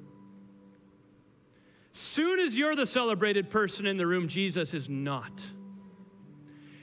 Soon 1.92 2.40
as 2.40 2.56
you're 2.56 2.74
the 2.74 2.86
celebrated 2.86 3.50
person 3.50 3.86
in 3.86 3.98
the 3.98 4.06
room, 4.06 4.28
Jesus 4.28 4.72
is 4.72 4.88
not. 4.88 5.44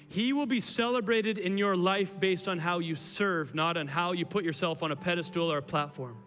He 0.07 0.33
will 0.33 0.45
be 0.45 0.59
celebrated 0.59 1.39
in 1.39 1.57
your 1.57 1.75
life 1.75 2.19
based 2.19 2.47
on 2.47 2.59
how 2.59 2.77
you 2.77 2.95
serve, 2.95 3.55
not 3.55 3.75
on 3.75 3.87
how 3.87 4.11
you 4.11 4.23
put 4.23 4.45
yourself 4.45 4.83
on 4.83 4.91
a 4.91 4.95
pedestal 4.95 5.51
or 5.51 5.57
a 5.57 5.63
platform. 5.63 6.17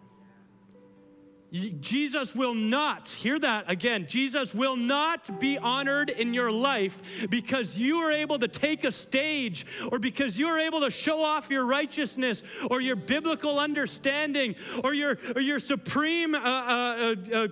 Jesus 1.51 2.35
will 2.35 2.53
not, 2.53 3.07
hear 3.07 3.39
that 3.39 3.65
again, 3.67 4.05
Jesus 4.07 4.53
will 4.53 4.77
not 4.77 5.39
be 5.39 5.57
honored 5.57 6.11
in 6.11 6.33
your 6.33 6.51
life 6.51 7.27
because 7.29 7.79
you 7.79 7.97
are 7.97 8.11
able 8.11 8.37
to 8.37 8.47
take 8.47 8.83
a 8.83 8.91
stage 8.91 9.65
or 9.91 9.97
because 9.97 10.37
you 10.37 10.47
are 10.47 10.59
able 10.59 10.81
to 10.81 10.91
show 10.91 11.23
off 11.23 11.49
your 11.49 11.65
righteousness 11.65 12.43
or 12.69 12.81
your 12.81 12.95
biblical 12.95 13.59
understanding 13.59 14.55
or 14.83 14.93
your, 14.93 15.17
or 15.35 15.41
your 15.41 15.59
supreme 15.59 16.35
uh, 16.35 16.39
uh, 16.39 17.15
uh, 17.31 17.35
uh 17.35 17.47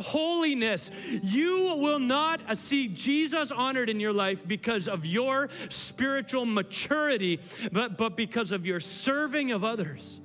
holiness. 0.00 0.90
You 1.22 1.76
will 1.76 2.00
not 2.00 2.56
see 2.56 2.88
Jesus 2.88 3.52
honored 3.52 3.90
in 3.90 4.00
your 4.00 4.12
life 4.12 4.42
because 4.46 4.88
of 4.88 5.06
your 5.06 5.50
spiritual 5.68 6.46
maturity, 6.46 7.38
but, 7.70 7.96
but 7.96 8.16
because 8.16 8.50
of 8.50 8.66
your 8.66 8.80
serving 8.80 9.52
of 9.52 9.62
others 9.62 10.20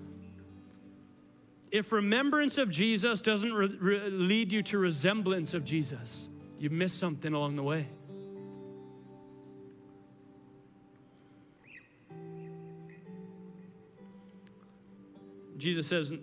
if 1.72 1.92
remembrance 1.92 2.58
of 2.58 2.70
Jesus 2.70 3.22
doesn't 3.22 3.54
re- 3.54 3.78
re- 3.80 4.10
lead 4.10 4.52
you 4.52 4.64
to 4.64 4.78
resemblance 4.78 5.54
of 5.54 5.64
Jesus, 5.64 6.30
you've 6.58 6.72
missed 6.72 6.98
something 6.98 7.34
along 7.34 7.56
the 7.56 7.64
way. 7.64 7.88
Jesus 15.58 15.88
says, 15.88 16.14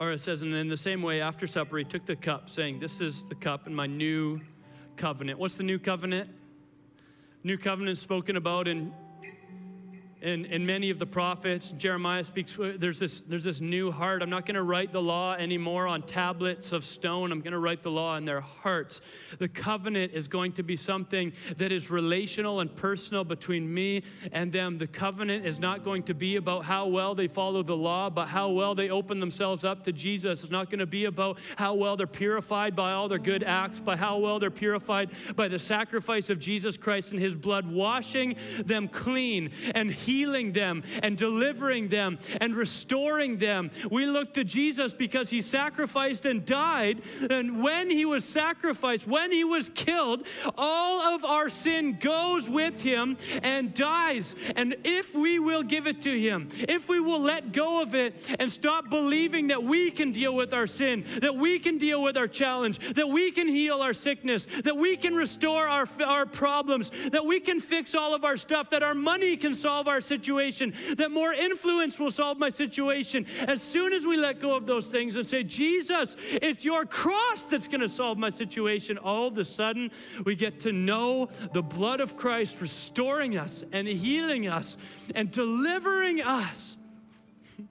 or 0.00 0.12
it 0.12 0.20
says, 0.20 0.42
and 0.42 0.54
in 0.54 0.68
the 0.68 0.76
same 0.76 1.02
way, 1.02 1.20
after 1.20 1.46
supper, 1.46 1.78
he 1.78 1.84
took 1.84 2.06
the 2.06 2.14
cup, 2.14 2.48
saying, 2.48 2.78
This 2.78 3.00
is 3.00 3.24
the 3.24 3.34
cup 3.34 3.66
in 3.66 3.74
my 3.74 3.86
new 3.86 4.40
covenant. 4.96 5.38
What's 5.38 5.56
the 5.56 5.64
new 5.64 5.78
covenant? 5.78 6.30
New 7.42 7.58
covenant 7.58 7.98
spoken 7.98 8.36
about 8.36 8.68
in 8.68 8.92
and, 10.22 10.46
and 10.46 10.66
many 10.66 10.90
of 10.90 10.98
the 10.98 11.06
prophets. 11.06 11.70
Jeremiah 11.76 12.24
speaks, 12.24 12.58
uh, 12.58 12.74
there's 12.78 12.98
this, 12.98 13.20
there's 13.22 13.44
this 13.44 13.60
new 13.60 13.90
heart. 13.90 14.22
I'm 14.22 14.30
not 14.30 14.46
going 14.46 14.54
to 14.56 14.62
write 14.62 14.92
the 14.92 15.02
law 15.02 15.34
anymore 15.34 15.86
on 15.86 16.02
tablets 16.02 16.72
of 16.72 16.84
stone. 16.84 17.32
I'm 17.32 17.40
going 17.40 17.52
to 17.52 17.58
write 17.58 17.82
the 17.82 17.90
law 17.90 18.16
in 18.16 18.24
their 18.24 18.40
hearts. 18.40 19.00
The 19.38 19.48
covenant 19.48 20.12
is 20.14 20.28
going 20.28 20.52
to 20.52 20.62
be 20.62 20.76
something 20.76 21.32
that 21.56 21.72
is 21.72 21.90
relational 21.90 22.60
and 22.60 22.74
personal 22.74 23.24
between 23.24 23.72
me 23.72 24.02
and 24.32 24.52
them. 24.52 24.78
The 24.78 24.86
covenant 24.86 25.46
is 25.46 25.58
not 25.58 25.84
going 25.84 26.02
to 26.04 26.14
be 26.14 26.36
about 26.36 26.64
how 26.64 26.86
well 26.86 27.14
they 27.14 27.28
follow 27.28 27.62
the 27.62 27.76
law, 27.76 28.10
but 28.10 28.26
how 28.26 28.50
well 28.50 28.74
they 28.74 28.90
open 28.90 29.20
themselves 29.20 29.64
up 29.64 29.84
to 29.84 29.92
Jesus. 29.92 30.42
It's 30.42 30.52
not 30.52 30.70
going 30.70 30.80
to 30.80 30.86
be 30.86 31.04
about 31.04 31.38
how 31.56 31.74
well 31.74 31.96
they're 31.96 32.06
purified 32.06 32.74
by 32.74 32.92
all 32.92 33.08
their 33.08 33.18
good 33.18 33.42
acts, 33.42 33.80
by 33.80 33.96
how 33.96 34.18
well 34.18 34.38
they're 34.38 34.50
purified 34.50 35.10
by 35.36 35.48
the 35.48 35.58
sacrifice 35.58 36.30
of 36.30 36.38
Jesus 36.38 36.76
Christ 36.76 37.12
and 37.12 37.20
his 37.20 37.34
blood, 37.34 37.66
washing 37.66 38.36
them 38.64 38.88
clean 38.88 39.50
and 39.74 39.92
healing 40.08 40.52
them 40.52 40.82
and 41.02 41.18
delivering 41.18 41.88
them 41.88 42.18
and 42.40 42.54
restoring 42.54 43.36
them. 43.36 43.70
We 43.90 44.06
look 44.06 44.32
to 44.34 44.44
Jesus 44.44 44.94
because 44.94 45.28
he 45.28 45.42
sacrificed 45.42 46.24
and 46.24 46.46
died. 46.46 47.02
And 47.28 47.62
when 47.62 47.90
he 47.90 48.06
was 48.06 48.24
sacrificed, 48.24 49.06
when 49.06 49.30
he 49.30 49.44
was 49.44 49.68
killed, 49.74 50.26
all 50.56 51.14
of 51.14 51.26
our 51.26 51.50
sin 51.50 51.98
goes 52.00 52.48
with 52.48 52.80
him 52.80 53.18
and 53.42 53.74
dies. 53.74 54.34
And 54.56 54.76
if 54.84 55.14
we 55.14 55.38
will 55.38 55.62
give 55.62 55.86
it 55.86 56.00
to 56.02 56.18
him, 56.18 56.48
if 56.68 56.88
we 56.88 57.00
will 57.00 57.20
let 57.20 57.52
go 57.52 57.82
of 57.82 57.94
it 57.94 58.14
and 58.38 58.50
stop 58.50 58.88
believing 58.88 59.48
that 59.48 59.62
we 59.62 59.90
can 59.90 60.10
deal 60.12 60.34
with 60.34 60.54
our 60.54 60.66
sin, 60.66 61.04
that 61.20 61.36
we 61.36 61.58
can 61.58 61.76
deal 61.76 62.02
with 62.02 62.16
our 62.16 62.28
challenge, 62.28 62.78
that 62.94 63.08
we 63.08 63.30
can 63.30 63.46
heal 63.46 63.82
our 63.82 63.92
sickness, 63.92 64.46
that 64.64 64.76
we 64.76 64.96
can 64.96 65.14
restore 65.14 65.68
our, 65.68 65.86
our 66.04 66.24
problems, 66.24 66.90
that 67.12 67.24
we 67.26 67.40
can 67.40 67.60
fix 67.60 67.94
all 67.94 68.14
of 68.14 68.24
our 68.24 68.38
stuff, 68.38 68.70
that 68.70 68.82
our 68.82 68.94
money 68.94 69.36
can 69.36 69.54
solve 69.54 69.86
our 69.86 69.97
our 69.98 70.00
situation, 70.00 70.72
that 70.96 71.10
more 71.10 71.32
influence 71.32 71.98
will 71.98 72.12
solve 72.12 72.38
my 72.38 72.50
situation. 72.50 73.26
As 73.48 73.60
soon 73.60 73.92
as 73.92 74.06
we 74.06 74.16
let 74.16 74.40
go 74.40 74.56
of 74.56 74.64
those 74.64 74.86
things 74.86 75.16
and 75.16 75.26
say, 75.26 75.42
Jesus, 75.42 76.16
it's 76.30 76.64
your 76.64 76.84
cross 76.84 77.42
that's 77.44 77.66
going 77.66 77.80
to 77.80 77.88
solve 77.88 78.16
my 78.16 78.28
situation, 78.28 78.96
all 78.96 79.26
of 79.26 79.36
a 79.38 79.44
sudden 79.44 79.90
we 80.24 80.36
get 80.36 80.60
to 80.60 80.70
know 80.70 81.28
the 81.52 81.62
blood 81.62 82.00
of 82.00 82.16
Christ 82.16 82.60
restoring 82.60 83.36
us 83.36 83.64
and 83.72 83.88
healing 83.88 84.46
us 84.46 84.76
and 85.16 85.32
delivering 85.32 86.22
us 86.22 86.76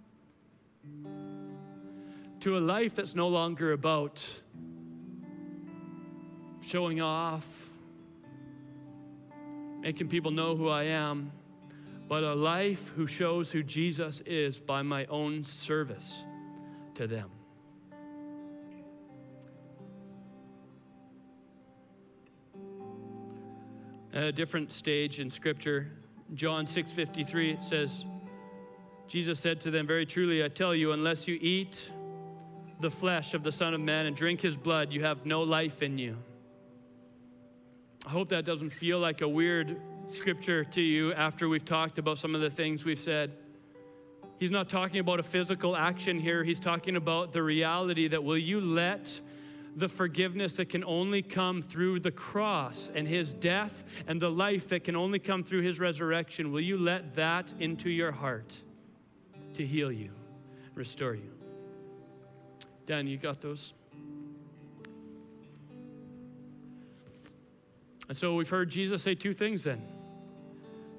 to 2.41 2.57
a 2.57 2.59
life 2.59 2.93
that's 2.93 3.15
no 3.15 3.29
longer 3.29 3.71
about 3.71 4.27
showing 6.59 6.99
off, 6.99 7.69
making 9.79 10.09
people 10.09 10.31
know 10.31 10.57
who 10.57 10.67
I 10.67 10.83
am 10.83 11.31
but 12.07 12.23
a 12.23 12.33
life 12.33 12.89
who 12.95 13.07
shows 13.07 13.51
who 13.51 13.63
Jesus 13.63 14.21
is 14.25 14.59
by 14.59 14.81
my 14.81 15.05
own 15.05 15.43
service 15.43 16.23
to 16.93 17.07
them. 17.07 17.29
At 24.13 24.23
a 24.23 24.31
different 24.31 24.71
stage 24.71 25.19
in 25.19 25.29
scripture, 25.29 25.91
John 26.33 26.65
6:53 26.65 27.51
it 27.51 27.63
says 27.63 28.05
Jesus 29.07 29.39
said 29.39 29.61
to 29.61 29.71
them, 29.71 29.87
Very 29.87 30.05
truly, 30.05 30.43
I 30.43 30.49
tell 30.49 30.75
you, 30.75 30.91
unless 30.91 31.27
you 31.27 31.37
eat 31.39 31.89
the 32.81 32.91
flesh 32.91 33.33
of 33.33 33.43
the 33.43 33.51
Son 33.51 33.73
of 33.73 33.79
Man 33.79 34.05
and 34.05 34.15
drink 34.15 34.41
his 34.41 34.57
blood, 34.57 34.91
you 34.91 35.03
have 35.03 35.25
no 35.25 35.43
life 35.43 35.81
in 35.81 35.97
you. 35.97 36.17
I 38.05 38.09
hope 38.09 38.29
that 38.29 38.45
doesn't 38.45 38.69
feel 38.69 38.99
like 38.99 39.21
a 39.21 39.27
weird 39.27 39.79
scripture 40.07 40.63
to 40.63 40.81
you 40.81 41.13
after 41.13 41.49
we've 41.49 41.65
talked 41.65 41.97
about 41.97 42.17
some 42.17 42.33
of 42.33 42.41
the 42.41 42.49
things 42.49 42.85
we've 42.85 42.99
said. 42.99 43.31
He's 44.39 44.51
not 44.51 44.69
talking 44.69 44.99
about 44.99 45.19
a 45.19 45.23
physical 45.23 45.75
action 45.75 46.19
here. 46.19 46.43
He's 46.43 46.59
talking 46.59 46.95
about 46.95 47.31
the 47.31 47.43
reality 47.43 48.07
that 48.07 48.23
will 48.23 48.37
you 48.37 48.61
let 48.61 49.19
the 49.75 49.89
forgiveness 49.89 50.53
that 50.53 50.69
can 50.69 50.83
only 50.85 51.21
come 51.21 51.61
through 51.61 51.99
the 51.99 52.11
cross 52.11 52.89
and 52.95 53.07
his 53.07 53.33
death 53.33 53.83
and 54.07 54.19
the 54.19 54.29
life 54.29 54.69
that 54.69 54.83
can 54.83 54.95
only 54.95 55.19
come 55.19 55.43
through 55.43 55.61
his 55.61 55.79
resurrection, 55.79 56.51
will 56.51 56.61
you 56.61 56.77
let 56.77 57.13
that 57.15 57.53
into 57.59 57.89
your 57.89 58.11
heart 58.11 58.55
to 59.53 59.65
heal 59.65 59.91
you, 59.91 60.09
restore 60.73 61.13
you? 61.13 61.31
Dan, 62.87 63.05
you 63.05 63.17
got 63.17 63.41
those? 63.41 63.73
And 68.07 68.15
so 68.15 68.35
we've 68.35 68.49
heard 68.49 68.69
Jesus 68.69 69.03
say 69.03 69.13
two 69.13 69.33
things 69.33 69.63
then. 69.63 69.96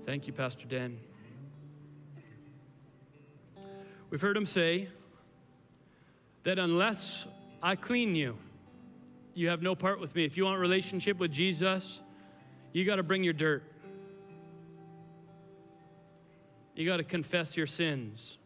Thank 0.09 0.27
you, 0.27 0.33
Pastor 0.33 0.64
Dan. 0.66 0.99
We've 4.09 4.23
heard 4.23 4.38
him 4.38 4.47
say 4.47 4.88
that 6.44 6.59
unless 6.59 7.27
I 7.62 7.77
clean 7.77 8.14
you, 8.16 8.38
you 9.35 9.51
have 9.51 9.61
no 9.61 9.75
part 9.75 10.01
with 10.01 10.14
me. 10.14 10.25
If 10.25 10.38
you 10.38 10.47
want 10.47 10.61
relationship 10.61 11.18
with 11.18 11.31
Jesus, 11.31 12.01
you 12.73 12.87
got 12.87 12.97
to 12.97 13.03
bring 13.03 13.23
your 13.23 13.35
dirt. 13.35 13.62
You 16.75 16.87
got 16.87 16.97
to 16.97 17.05
confess 17.05 17.55
your 17.55 17.66
sins, 17.66 18.38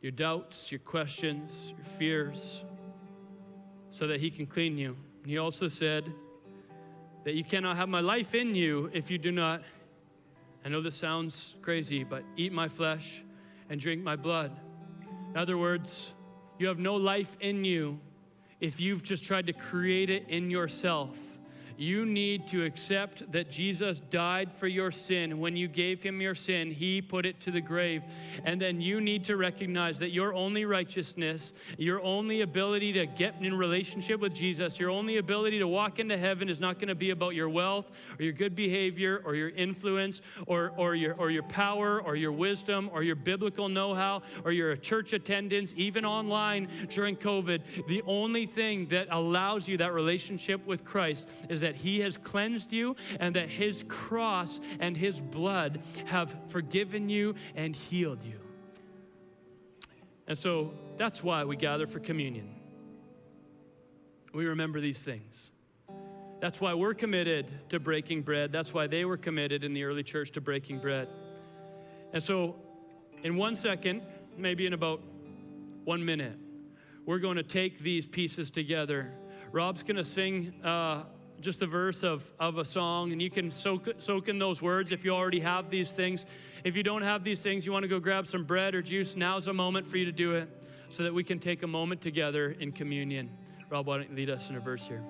your 0.00 0.12
doubts, 0.12 0.70
your 0.70 0.78
questions, 0.78 1.74
your 1.76 1.86
fears, 1.98 2.64
so 3.90 4.06
that 4.06 4.20
He 4.20 4.30
can 4.30 4.46
clean 4.46 4.78
you. 4.78 4.96
He 5.26 5.38
also 5.38 5.66
said 5.66 6.04
that 7.24 7.34
you 7.34 7.42
cannot 7.42 7.76
have 7.78 7.88
my 7.88 7.98
life 7.98 8.32
in 8.32 8.54
you 8.54 8.88
if 8.94 9.10
you 9.10 9.18
do 9.18 9.32
not, 9.32 9.62
I 10.66 10.68
know 10.68 10.80
this 10.80 10.96
sounds 10.96 11.54
crazy, 11.62 12.02
but 12.02 12.24
eat 12.36 12.52
my 12.52 12.68
flesh 12.68 13.22
and 13.70 13.80
drink 13.80 14.02
my 14.02 14.16
blood. 14.16 14.50
In 15.30 15.36
other 15.36 15.56
words, 15.56 16.12
you 16.58 16.66
have 16.66 16.80
no 16.80 16.96
life 16.96 17.36
in 17.38 17.64
you 17.64 18.00
if 18.60 18.80
you've 18.80 19.04
just 19.04 19.22
tried 19.22 19.46
to 19.46 19.52
create 19.52 20.10
it 20.10 20.24
in 20.26 20.50
yourself. 20.50 21.16
You 21.76 22.06
need 22.06 22.46
to 22.48 22.64
accept 22.64 23.30
that 23.32 23.50
Jesus 23.50 24.00
died 24.00 24.52
for 24.52 24.66
your 24.66 24.90
sin. 24.90 25.38
When 25.38 25.56
you 25.56 25.68
gave 25.68 26.02
him 26.02 26.20
your 26.20 26.34
sin, 26.34 26.70
he 26.70 27.02
put 27.02 27.26
it 27.26 27.40
to 27.42 27.50
the 27.50 27.60
grave. 27.60 28.02
And 28.44 28.60
then 28.60 28.80
you 28.80 29.00
need 29.00 29.24
to 29.24 29.36
recognize 29.36 29.98
that 29.98 30.10
your 30.10 30.34
only 30.34 30.64
righteousness, 30.64 31.52
your 31.76 32.02
only 32.02 32.40
ability 32.40 32.92
to 32.94 33.06
get 33.06 33.34
in 33.40 33.56
relationship 33.56 34.20
with 34.20 34.34
Jesus, 34.34 34.78
your 34.78 34.90
only 34.90 35.18
ability 35.18 35.58
to 35.58 35.68
walk 35.68 35.98
into 35.98 36.16
heaven 36.16 36.48
is 36.48 36.60
not 36.60 36.78
going 36.78 36.88
to 36.88 36.94
be 36.94 37.10
about 37.10 37.34
your 37.34 37.48
wealth 37.48 37.90
or 38.18 38.24
your 38.24 38.32
good 38.32 38.56
behavior 38.56 39.22
or 39.24 39.34
your 39.34 39.50
influence 39.50 40.22
or, 40.46 40.72
or, 40.76 40.94
your, 40.94 41.14
or 41.14 41.30
your 41.30 41.42
power 41.42 42.00
or 42.00 42.16
your 42.16 42.32
wisdom 42.32 42.88
or 42.92 43.02
your 43.02 43.16
biblical 43.16 43.68
know 43.68 43.94
how 43.94 44.22
or 44.44 44.52
your 44.52 44.76
church 44.76 45.12
attendance, 45.12 45.74
even 45.76 46.04
online 46.04 46.68
during 46.88 47.16
COVID. 47.16 47.60
The 47.88 48.02
only 48.06 48.46
thing 48.46 48.86
that 48.88 49.08
allows 49.10 49.68
you 49.68 49.76
that 49.78 49.92
relationship 49.92 50.64
with 50.66 50.84
Christ 50.84 51.28
is 51.48 51.60
that 51.60 51.65
that 51.66 51.74
He 51.74 51.98
has 51.98 52.16
cleansed 52.16 52.72
you 52.72 52.94
and 53.18 53.34
that 53.34 53.50
His 53.50 53.84
cross 53.88 54.60
and 54.78 54.96
His 54.96 55.20
blood 55.20 55.80
have 56.04 56.32
forgiven 56.46 57.08
you 57.08 57.34
and 57.56 57.74
healed 57.74 58.22
you. 58.22 58.38
And 60.28 60.38
so 60.38 60.74
that's 60.96 61.24
why 61.24 61.42
we 61.42 61.56
gather 61.56 61.88
for 61.88 61.98
communion. 61.98 62.54
We 64.32 64.46
remember 64.46 64.80
these 64.80 65.02
things. 65.02 65.50
That's 66.40 66.60
why 66.60 66.74
we're 66.74 66.94
committed 66.94 67.50
to 67.70 67.80
breaking 67.80 68.22
bread. 68.22 68.52
That's 68.52 68.72
why 68.72 68.86
they 68.86 69.04
were 69.04 69.16
committed 69.16 69.64
in 69.64 69.74
the 69.74 69.82
early 69.82 70.04
church 70.04 70.30
to 70.32 70.40
breaking 70.40 70.78
bread. 70.78 71.08
And 72.12 72.22
so, 72.22 72.54
in 73.24 73.36
one 73.36 73.56
second, 73.56 74.02
maybe 74.36 74.66
in 74.66 74.72
about 74.72 75.00
one 75.84 76.04
minute, 76.04 76.38
we're 77.06 77.18
going 77.18 77.38
to 77.38 77.42
take 77.42 77.80
these 77.80 78.06
pieces 78.06 78.50
together. 78.50 79.10
Rob's 79.50 79.82
going 79.82 79.96
to 79.96 80.04
sing 80.04 80.54
uh, 80.62 81.04
just 81.40 81.62
a 81.62 81.66
verse 81.66 82.02
of, 82.02 82.30
of 82.38 82.58
a 82.58 82.64
song, 82.64 83.12
and 83.12 83.20
you 83.20 83.30
can 83.30 83.50
soak, 83.50 83.88
soak 83.98 84.28
in 84.28 84.38
those 84.38 84.60
words 84.62 84.92
if 84.92 85.04
you 85.04 85.14
already 85.14 85.40
have 85.40 85.70
these 85.70 85.90
things. 85.90 86.26
If 86.64 86.76
you 86.76 86.82
don't 86.82 87.02
have 87.02 87.24
these 87.24 87.40
things, 87.40 87.64
you 87.66 87.72
want 87.72 87.84
to 87.84 87.88
go 87.88 88.00
grab 88.00 88.26
some 88.26 88.44
bread 88.44 88.74
or 88.74 88.82
juice, 88.82 89.16
now's 89.16 89.48
a 89.48 89.52
moment 89.52 89.86
for 89.86 89.96
you 89.96 90.04
to 90.06 90.12
do 90.12 90.34
it 90.34 90.48
so 90.88 91.02
that 91.02 91.14
we 91.14 91.24
can 91.24 91.38
take 91.38 91.62
a 91.62 91.66
moment 91.66 92.00
together 92.00 92.56
in 92.58 92.72
communion. 92.72 93.30
Rob, 93.70 93.86
why 93.86 93.98
don't 93.98 94.10
you 94.10 94.16
lead 94.16 94.30
us 94.30 94.50
in 94.50 94.56
a 94.56 94.60
verse 94.60 94.86
here? 94.86 95.02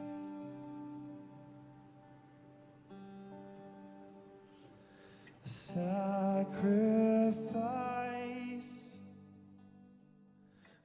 Sacrifice 5.44 7.36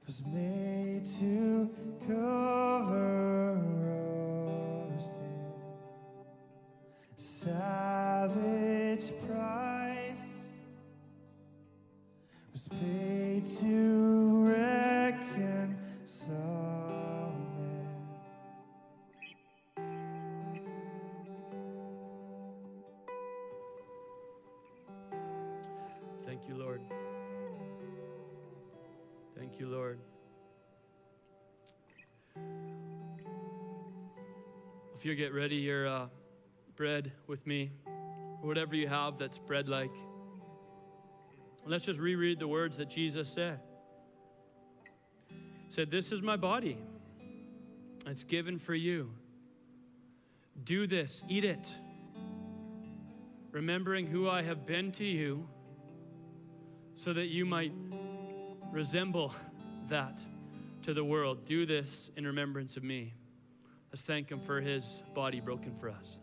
was 0.06 0.22
made 0.26 1.04
to 1.04 1.68
cover 2.06 3.51
savage 7.44 9.10
price 9.26 10.26
was 12.52 12.68
paid 12.68 13.44
to 13.44 14.46
reconcile 14.46 15.74
man. 17.58 17.86
Thank 26.24 26.46
you, 26.48 26.54
Lord. 26.54 26.80
Thank 29.36 29.58
you, 29.58 29.66
Lord. 29.66 29.98
If 34.94 35.04
you 35.04 35.16
get 35.16 35.34
ready, 35.34 35.56
your 35.56 35.88
uh, 35.88 36.06
bread 36.82 37.12
with 37.28 37.46
me, 37.46 37.70
whatever 38.40 38.74
you 38.74 38.88
have 38.88 39.16
that's 39.16 39.38
bread 39.38 39.68
like. 39.68 39.94
Let's 41.64 41.84
just 41.84 42.00
reread 42.00 42.40
the 42.40 42.48
words 42.48 42.78
that 42.78 42.90
Jesus 42.90 43.28
said. 43.28 43.60
He 45.28 45.72
said, 45.72 45.92
This 45.92 46.10
is 46.10 46.22
my 46.22 46.36
body. 46.36 46.76
It's 48.04 48.24
given 48.24 48.58
for 48.58 48.74
you. 48.74 49.12
Do 50.64 50.88
this, 50.88 51.22
eat 51.28 51.44
it, 51.44 51.68
remembering 53.52 54.08
who 54.08 54.28
I 54.28 54.42
have 54.42 54.66
been 54.66 54.90
to 54.90 55.04
you, 55.04 55.48
so 56.96 57.12
that 57.12 57.26
you 57.26 57.46
might 57.46 57.72
resemble 58.72 59.32
that 59.88 60.20
to 60.82 60.92
the 60.92 61.04
world. 61.04 61.44
Do 61.44 61.64
this 61.64 62.10
in 62.16 62.26
remembrance 62.26 62.76
of 62.76 62.82
me. 62.82 63.14
Let's 63.92 64.02
thank 64.02 64.32
Him 64.32 64.40
for 64.40 64.60
His 64.60 65.00
body 65.14 65.38
broken 65.38 65.76
for 65.78 65.88
us. 65.88 66.18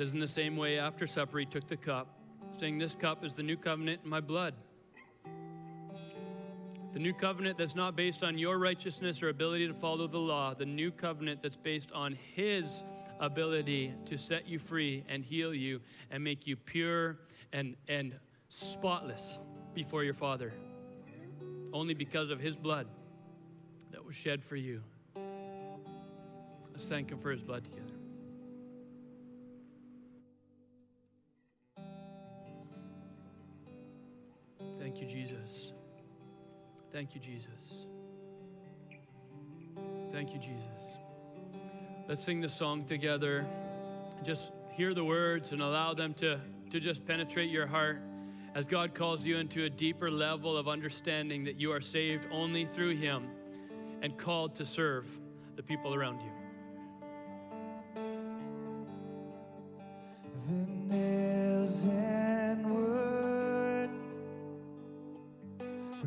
Says, 0.00 0.14
In 0.14 0.20
the 0.20 0.28
same 0.28 0.56
way, 0.56 0.78
after 0.78 1.06
supper, 1.06 1.38
he 1.38 1.44
took 1.44 1.68
the 1.68 1.76
cup, 1.76 2.08
saying, 2.58 2.78
This 2.78 2.94
cup 2.94 3.22
is 3.22 3.34
the 3.34 3.42
new 3.42 3.56
covenant 3.56 4.00
in 4.02 4.08
my 4.08 4.20
blood. 4.20 4.54
The 6.94 6.98
new 6.98 7.12
covenant 7.12 7.58
that's 7.58 7.74
not 7.74 7.96
based 7.96 8.24
on 8.24 8.38
your 8.38 8.58
righteousness 8.58 9.22
or 9.22 9.28
ability 9.28 9.68
to 9.68 9.74
follow 9.74 10.06
the 10.06 10.18
law, 10.18 10.54
the 10.54 10.64
new 10.64 10.90
covenant 10.90 11.42
that's 11.42 11.56
based 11.56 11.92
on 11.92 12.16
his 12.34 12.82
ability 13.20 13.92
to 14.06 14.16
set 14.16 14.48
you 14.48 14.58
free 14.58 15.04
and 15.06 15.22
heal 15.22 15.54
you 15.54 15.82
and 16.10 16.24
make 16.24 16.46
you 16.46 16.56
pure 16.56 17.18
and, 17.52 17.76
and 17.86 18.14
spotless 18.48 19.38
before 19.74 20.02
your 20.02 20.14
Father. 20.14 20.54
Only 21.74 21.92
because 21.92 22.30
of 22.30 22.40
his 22.40 22.56
blood 22.56 22.86
that 23.92 24.02
was 24.02 24.16
shed 24.16 24.42
for 24.42 24.56
you. 24.56 24.82
Let's 26.72 26.88
thank 26.88 27.10
him 27.10 27.18
for 27.18 27.30
his 27.30 27.42
blood 27.42 27.64
together. 27.64 27.89
Thank 34.90 35.02
you, 35.02 35.06
Jesus. 35.06 35.72
Thank 36.90 37.14
you, 37.14 37.20
Jesus. 37.20 37.86
Thank 40.10 40.34
you, 40.34 40.40
Jesus. 40.40 40.96
Let's 42.08 42.24
sing 42.24 42.40
this 42.40 42.52
song 42.52 42.84
together. 42.84 43.46
Just 44.24 44.50
hear 44.72 44.92
the 44.92 45.04
words 45.04 45.52
and 45.52 45.62
allow 45.62 45.94
them 45.94 46.12
to, 46.14 46.40
to 46.72 46.80
just 46.80 47.06
penetrate 47.06 47.50
your 47.50 47.68
heart 47.68 48.02
as 48.56 48.66
God 48.66 48.92
calls 48.92 49.24
you 49.24 49.36
into 49.36 49.62
a 49.62 49.70
deeper 49.70 50.10
level 50.10 50.56
of 50.56 50.66
understanding 50.66 51.44
that 51.44 51.54
you 51.54 51.70
are 51.70 51.80
saved 51.80 52.26
only 52.32 52.64
through 52.64 52.96
Him 52.96 53.28
and 54.02 54.18
called 54.18 54.56
to 54.56 54.66
serve 54.66 55.06
the 55.54 55.62
people 55.62 55.94
around 55.94 56.20
you. 56.20 56.32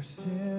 Were 0.03 0.52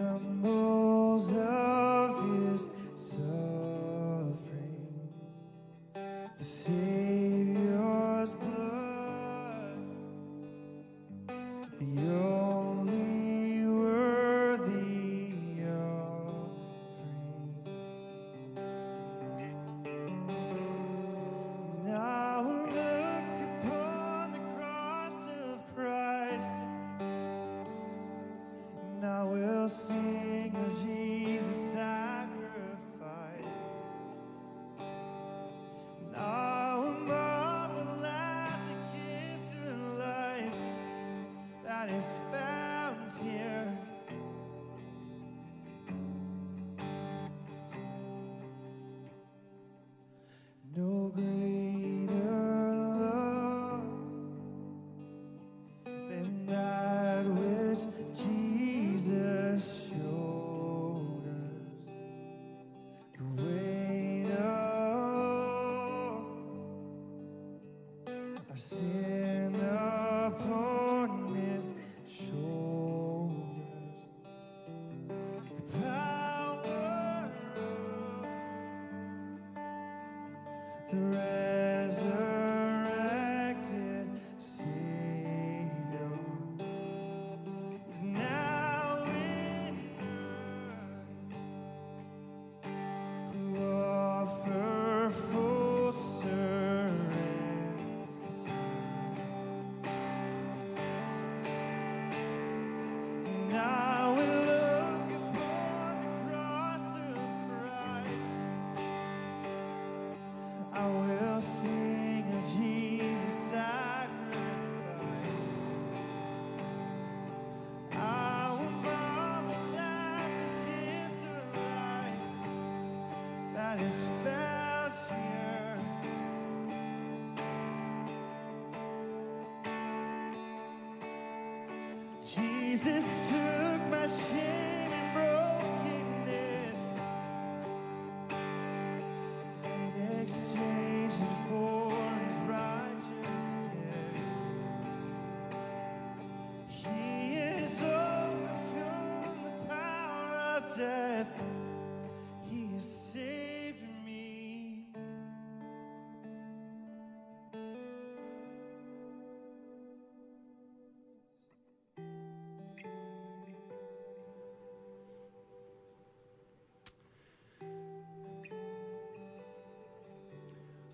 Jesus 132.34 133.28
took 133.28 133.90
my 133.90 134.06
shame 134.08 134.73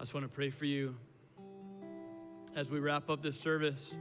I 0.00 0.02
just 0.02 0.14
want 0.14 0.24
to 0.24 0.32
pray 0.32 0.48
for 0.48 0.64
you 0.64 0.96
as 2.56 2.70
we 2.70 2.80
wrap 2.80 3.10
up 3.10 3.20
this 3.20 3.38
service. 3.38 3.92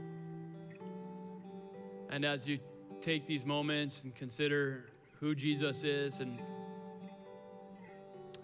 And 2.08 2.24
as 2.24 2.46
you 2.46 2.58
take 3.02 3.26
these 3.26 3.44
moments 3.44 4.02
and 4.02 4.14
consider 4.14 4.86
who 5.20 5.34
Jesus 5.34 5.84
is 5.84 6.20
and 6.20 6.40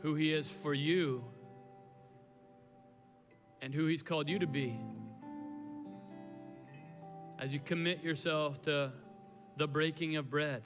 who 0.01 0.15
he 0.15 0.35
is 0.35 0.51
for 0.51 0.75
you 0.75 1.25
and 3.63 3.73
who 3.73 3.87
he's 3.87 4.03
called 4.03 4.29
you 4.29 4.39
to 4.39 4.47
be. 4.47 4.79
As 7.39 7.55
you 7.55 7.59
commit 7.59 8.05
yourself 8.05 8.61
to 8.65 8.93
the 9.57 9.67
breaking 9.67 10.17
of 10.17 10.29
bread 10.29 10.63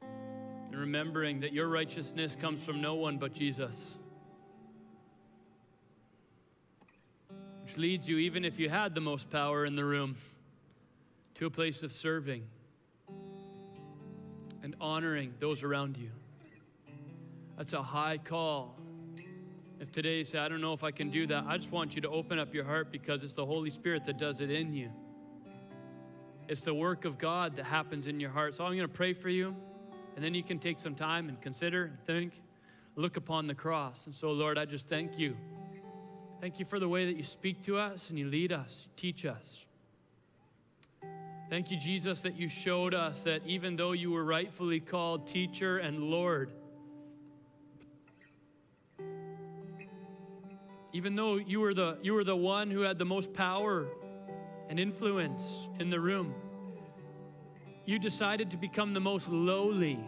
and 0.00 0.78
remembering 0.78 1.40
that 1.40 1.52
your 1.52 1.66
righteousness 1.66 2.36
comes 2.40 2.62
from 2.62 2.80
no 2.80 2.94
one 2.94 3.18
but 3.18 3.34
Jesus. 3.34 3.96
Which 7.68 7.76
leads 7.76 8.08
you, 8.08 8.16
even 8.16 8.46
if 8.46 8.58
you 8.58 8.70
had 8.70 8.94
the 8.94 9.00
most 9.02 9.28
power 9.28 9.66
in 9.66 9.76
the 9.76 9.84
room, 9.84 10.16
to 11.34 11.44
a 11.44 11.50
place 11.50 11.82
of 11.82 11.92
serving 11.92 12.42
and 14.62 14.74
honoring 14.80 15.34
those 15.38 15.62
around 15.62 15.98
you. 15.98 16.08
That's 17.58 17.74
a 17.74 17.82
high 17.82 18.16
call. 18.16 18.74
If 19.80 19.92
today 19.92 20.16
you 20.16 20.24
say, 20.24 20.38
I 20.38 20.48
don't 20.48 20.62
know 20.62 20.72
if 20.72 20.82
I 20.82 20.90
can 20.90 21.10
do 21.10 21.26
that, 21.26 21.44
I 21.46 21.58
just 21.58 21.70
want 21.70 21.94
you 21.94 22.00
to 22.00 22.08
open 22.08 22.38
up 22.38 22.54
your 22.54 22.64
heart 22.64 22.90
because 22.90 23.22
it's 23.22 23.34
the 23.34 23.44
Holy 23.44 23.68
Spirit 23.68 24.06
that 24.06 24.16
does 24.16 24.40
it 24.40 24.50
in 24.50 24.72
you. 24.72 24.88
It's 26.48 26.62
the 26.62 26.72
work 26.72 27.04
of 27.04 27.18
God 27.18 27.54
that 27.56 27.66
happens 27.66 28.06
in 28.06 28.18
your 28.18 28.30
heart. 28.30 28.54
So 28.54 28.64
I'm 28.64 28.74
going 28.74 28.88
to 28.88 28.88
pray 28.88 29.12
for 29.12 29.28
you, 29.28 29.54
and 30.16 30.24
then 30.24 30.32
you 30.32 30.42
can 30.42 30.58
take 30.58 30.80
some 30.80 30.94
time 30.94 31.28
and 31.28 31.38
consider 31.42 31.84
and 31.84 32.00
think, 32.06 32.32
look 32.96 33.18
upon 33.18 33.46
the 33.46 33.54
cross. 33.54 34.06
And 34.06 34.14
so, 34.14 34.32
Lord, 34.32 34.56
I 34.56 34.64
just 34.64 34.88
thank 34.88 35.18
you. 35.18 35.36
Thank 36.40 36.60
you 36.60 36.64
for 36.64 36.78
the 36.78 36.88
way 36.88 37.06
that 37.06 37.16
you 37.16 37.24
speak 37.24 37.62
to 37.62 37.78
us 37.78 38.10
and 38.10 38.18
you 38.18 38.26
lead 38.26 38.52
us, 38.52 38.86
you 38.86 38.92
teach 38.96 39.26
us. 39.26 39.64
Thank 41.50 41.70
you, 41.70 41.78
Jesus, 41.78 42.22
that 42.22 42.36
you 42.36 42.48
showed 42.48 42.94
us 42.94 43.24
that 43.24 43.42
even 43.44 43.74
though 43.74 43.92
you 43.92 44.12
were 44.12 44.24
rightfully 44.24 44.78
called 44.78 45.26
teacher 45.26 45.78
and 45.78 46.04
Lord, 46.04 46.52
even 50.92 51.16
though 51.16 51.36
you 51.36 51.60
were 51.60 51.74
the, 51.74 51.98
you 52.02 52.14
were 52.14 52.24
the 52.24 52.36
one 52.36 52.70
who 52.70 52.82
had 52.82 52.98
the 52.98 53.04
most 53.04 53.32
power 53.32 53.86
and 54.68 54.78
influence 54.78 55.66
in 55.80 55.90
the 55.90 55.98
room, 55.98 56.34
you 57.84 57.98
decided 57.98 58.50
to 58.52 58.56
become 58.56 58.94
the 58.94 59.00
most 59.00 59.28
lowly 59.28 59.98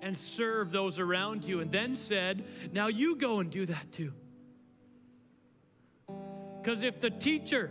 and 0.00 0.16
serve 0.16 0.70
those 0.70 0.98
around 0.98 1.44
you, 1.46 1.60
and 1.60 1.72
then 1.72 1.96
said, 1.96 2.44
Now 2.72 2.88
you 2.88 3.16
go 3.16 3.40
and 3.40 3.50
do 3.50 3.64
that 3.66 3.90
too. 3.90 4.12
Because 6.64 6.82
if 6.82 6.98
the 6.98 7.10
teacher 7.10 7.70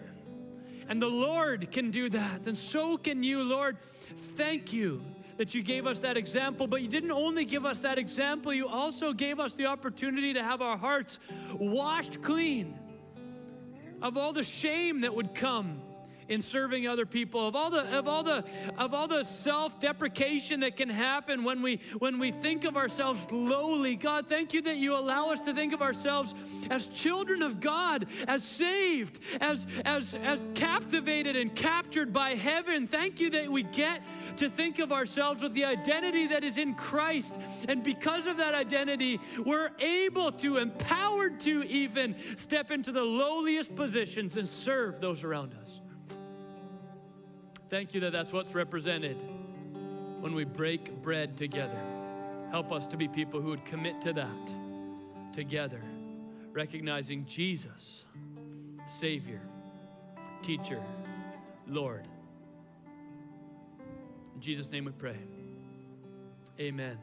and 0.87 1.01
the 1.01 1.07
Lord 1.07 1.71
can 1.71 1.89
do 1.89 2.09
that, 2.09 2.43
then 2.45 2.55
so 2.55 2.95
can 2.95 3.23
you, 3.23 3.43
Lord. 3.43 3.77
Thank 4.35 4.71
you 4.71 5.03
that 5.37 5.55
you 5.55 5.63
gave 5.63 5.87
us 5.87 6.01
that 6.01 6.15
example, 6.15 6.67
but 6.67 6.83
you 6.83 6.87
didn't 6.87 7.11
only 7.11 7.43
give 7.43 7.65
us 7.65 7.81
that 7.81 7.97
example, 7.97 8.53
you 8.53 8.67
also 8.67 9.11
gave 9.11 9.39
us 9.39 9.55
the 9.55 9.65
opportunity 9.65 10.31
to 10.33 10.43
have 10.43 10.61
our 10.61 10.77
hearts 10.77 11.17
washed 11.53 12.21
clean 12.21 12.77
of 13.99 14.15
all 14.15 14.31
the 14.31 14.43
shame 14.43 15.01
that 15.01 15.15
would 15.15 15.33
come 15.33 15.81
in 16.29 16.41
serving 16.41 16.87
other 16.87 17.05
people, 17.05 17.47
of 17.47 17.55
all 17.55 17.69
the 17.69 17.83
of 17.97 18.07
all 18.07 18.23
the 18.23 18.43
of 18.77 18.93
all 18.93 19.07
the 19.07 19.23
self-deprecation 19.23 20.61
that 20.61 20.77
can 20.77 20.89
happen 20.89 21.43
when 21.43 21.61
we 21.61 21.79
when 21.99 22.19
we 22.19 22.31
think 22.31 22.63
of 22.63 22.77
ourselves 22.77 23.25
lowly. 23.31 23.95
God, 23.95 24.27
thank 24.27 24.53
you 24.53 24.61
that 24.63 24.77
you 24.77 24.95
allow 24.95 25.29
us 25.29 25.39
to 25.41 25.53
think 25.53 25.73
of 25.73 25.81
ourselves 25.81 26.33
as 26.69 26.87
children 26.87 27.41
of 27.41 27.59
God, 27.59 28.07
as 28.27 28.43
saved, 28.43 29.19
as 29.41 29.67
as 29.85 30.13
as 30.15 30.45
captivated 30.55 31.35
and 31.35 31.55
captured 31.55 32.13
by 32.13 32.35
heaven. 32.35 32.87
Thank 32.87 33.19
you 33.19 33.29
that 33.31 33.49
we 33.49 33.63
get 33.63 34.01
to 34.37 34.49
think 34.49 34.79
of 34.79 34.91
ourselves 34.91 35.43
with 35.43 35.53
the 35.53 35.65
identity 35.65 36.27
that 36.27 36.43
is 36.43 36.57
in 36.57 36.73
Christ. 36.75 37.37
And 37.67 37.83
because 37.83 38.27
of 38.27 38.37
that 38.37 38.53
identity, 38.55 39.19
we're 39.45 39.71
able 39.79 40.31
to, 40.31 40.57
empowered 40.57 41.39
to 41.41 41.63
even 41.67 42.15
step 42.37 42.71
into 42.71 42.91
the 42.91 43.03
lowliest 43.03 43.75
positions 43.75 44.37
and 44.37 44.47
serve 44.47 44.99
those 44.99 45.23
around 45.23 45.53
us. 45.61 45.81
Thank 47.73 47.95
you 47.95 48.01
that 48.01 48.11
that's 48.11 48.31
what's 48.31 48.53
represented 48.53 49.17
when 50.19 50.35
we 50.35 50.43
break 50.43 51.01
bread 51.01 51.35
together. 51.35 51.81
Help 52.51 52.71
us 52.71 52.85
to 52.85 52.97
be 52.97 53.07
people 53.07 53.41
who 53.41 53.49
would 53.49 53.65
commit 53.65 53.99
to 54.01 54.13
that 54.13 54.53
together, 55.33 55.81
recognizing 56.51 57.25
Jesus, 57.25 58.05
Savior, 58.85 59.41
Teacher, 60.43 60.83
Lord. 61.67 62.07
In 64.35 64.39
Jesus' 64.39 64.69
name 64.69 64.85
we 64.85 64.91
pray. 64.91 65.17
Amen. 66.59 66.99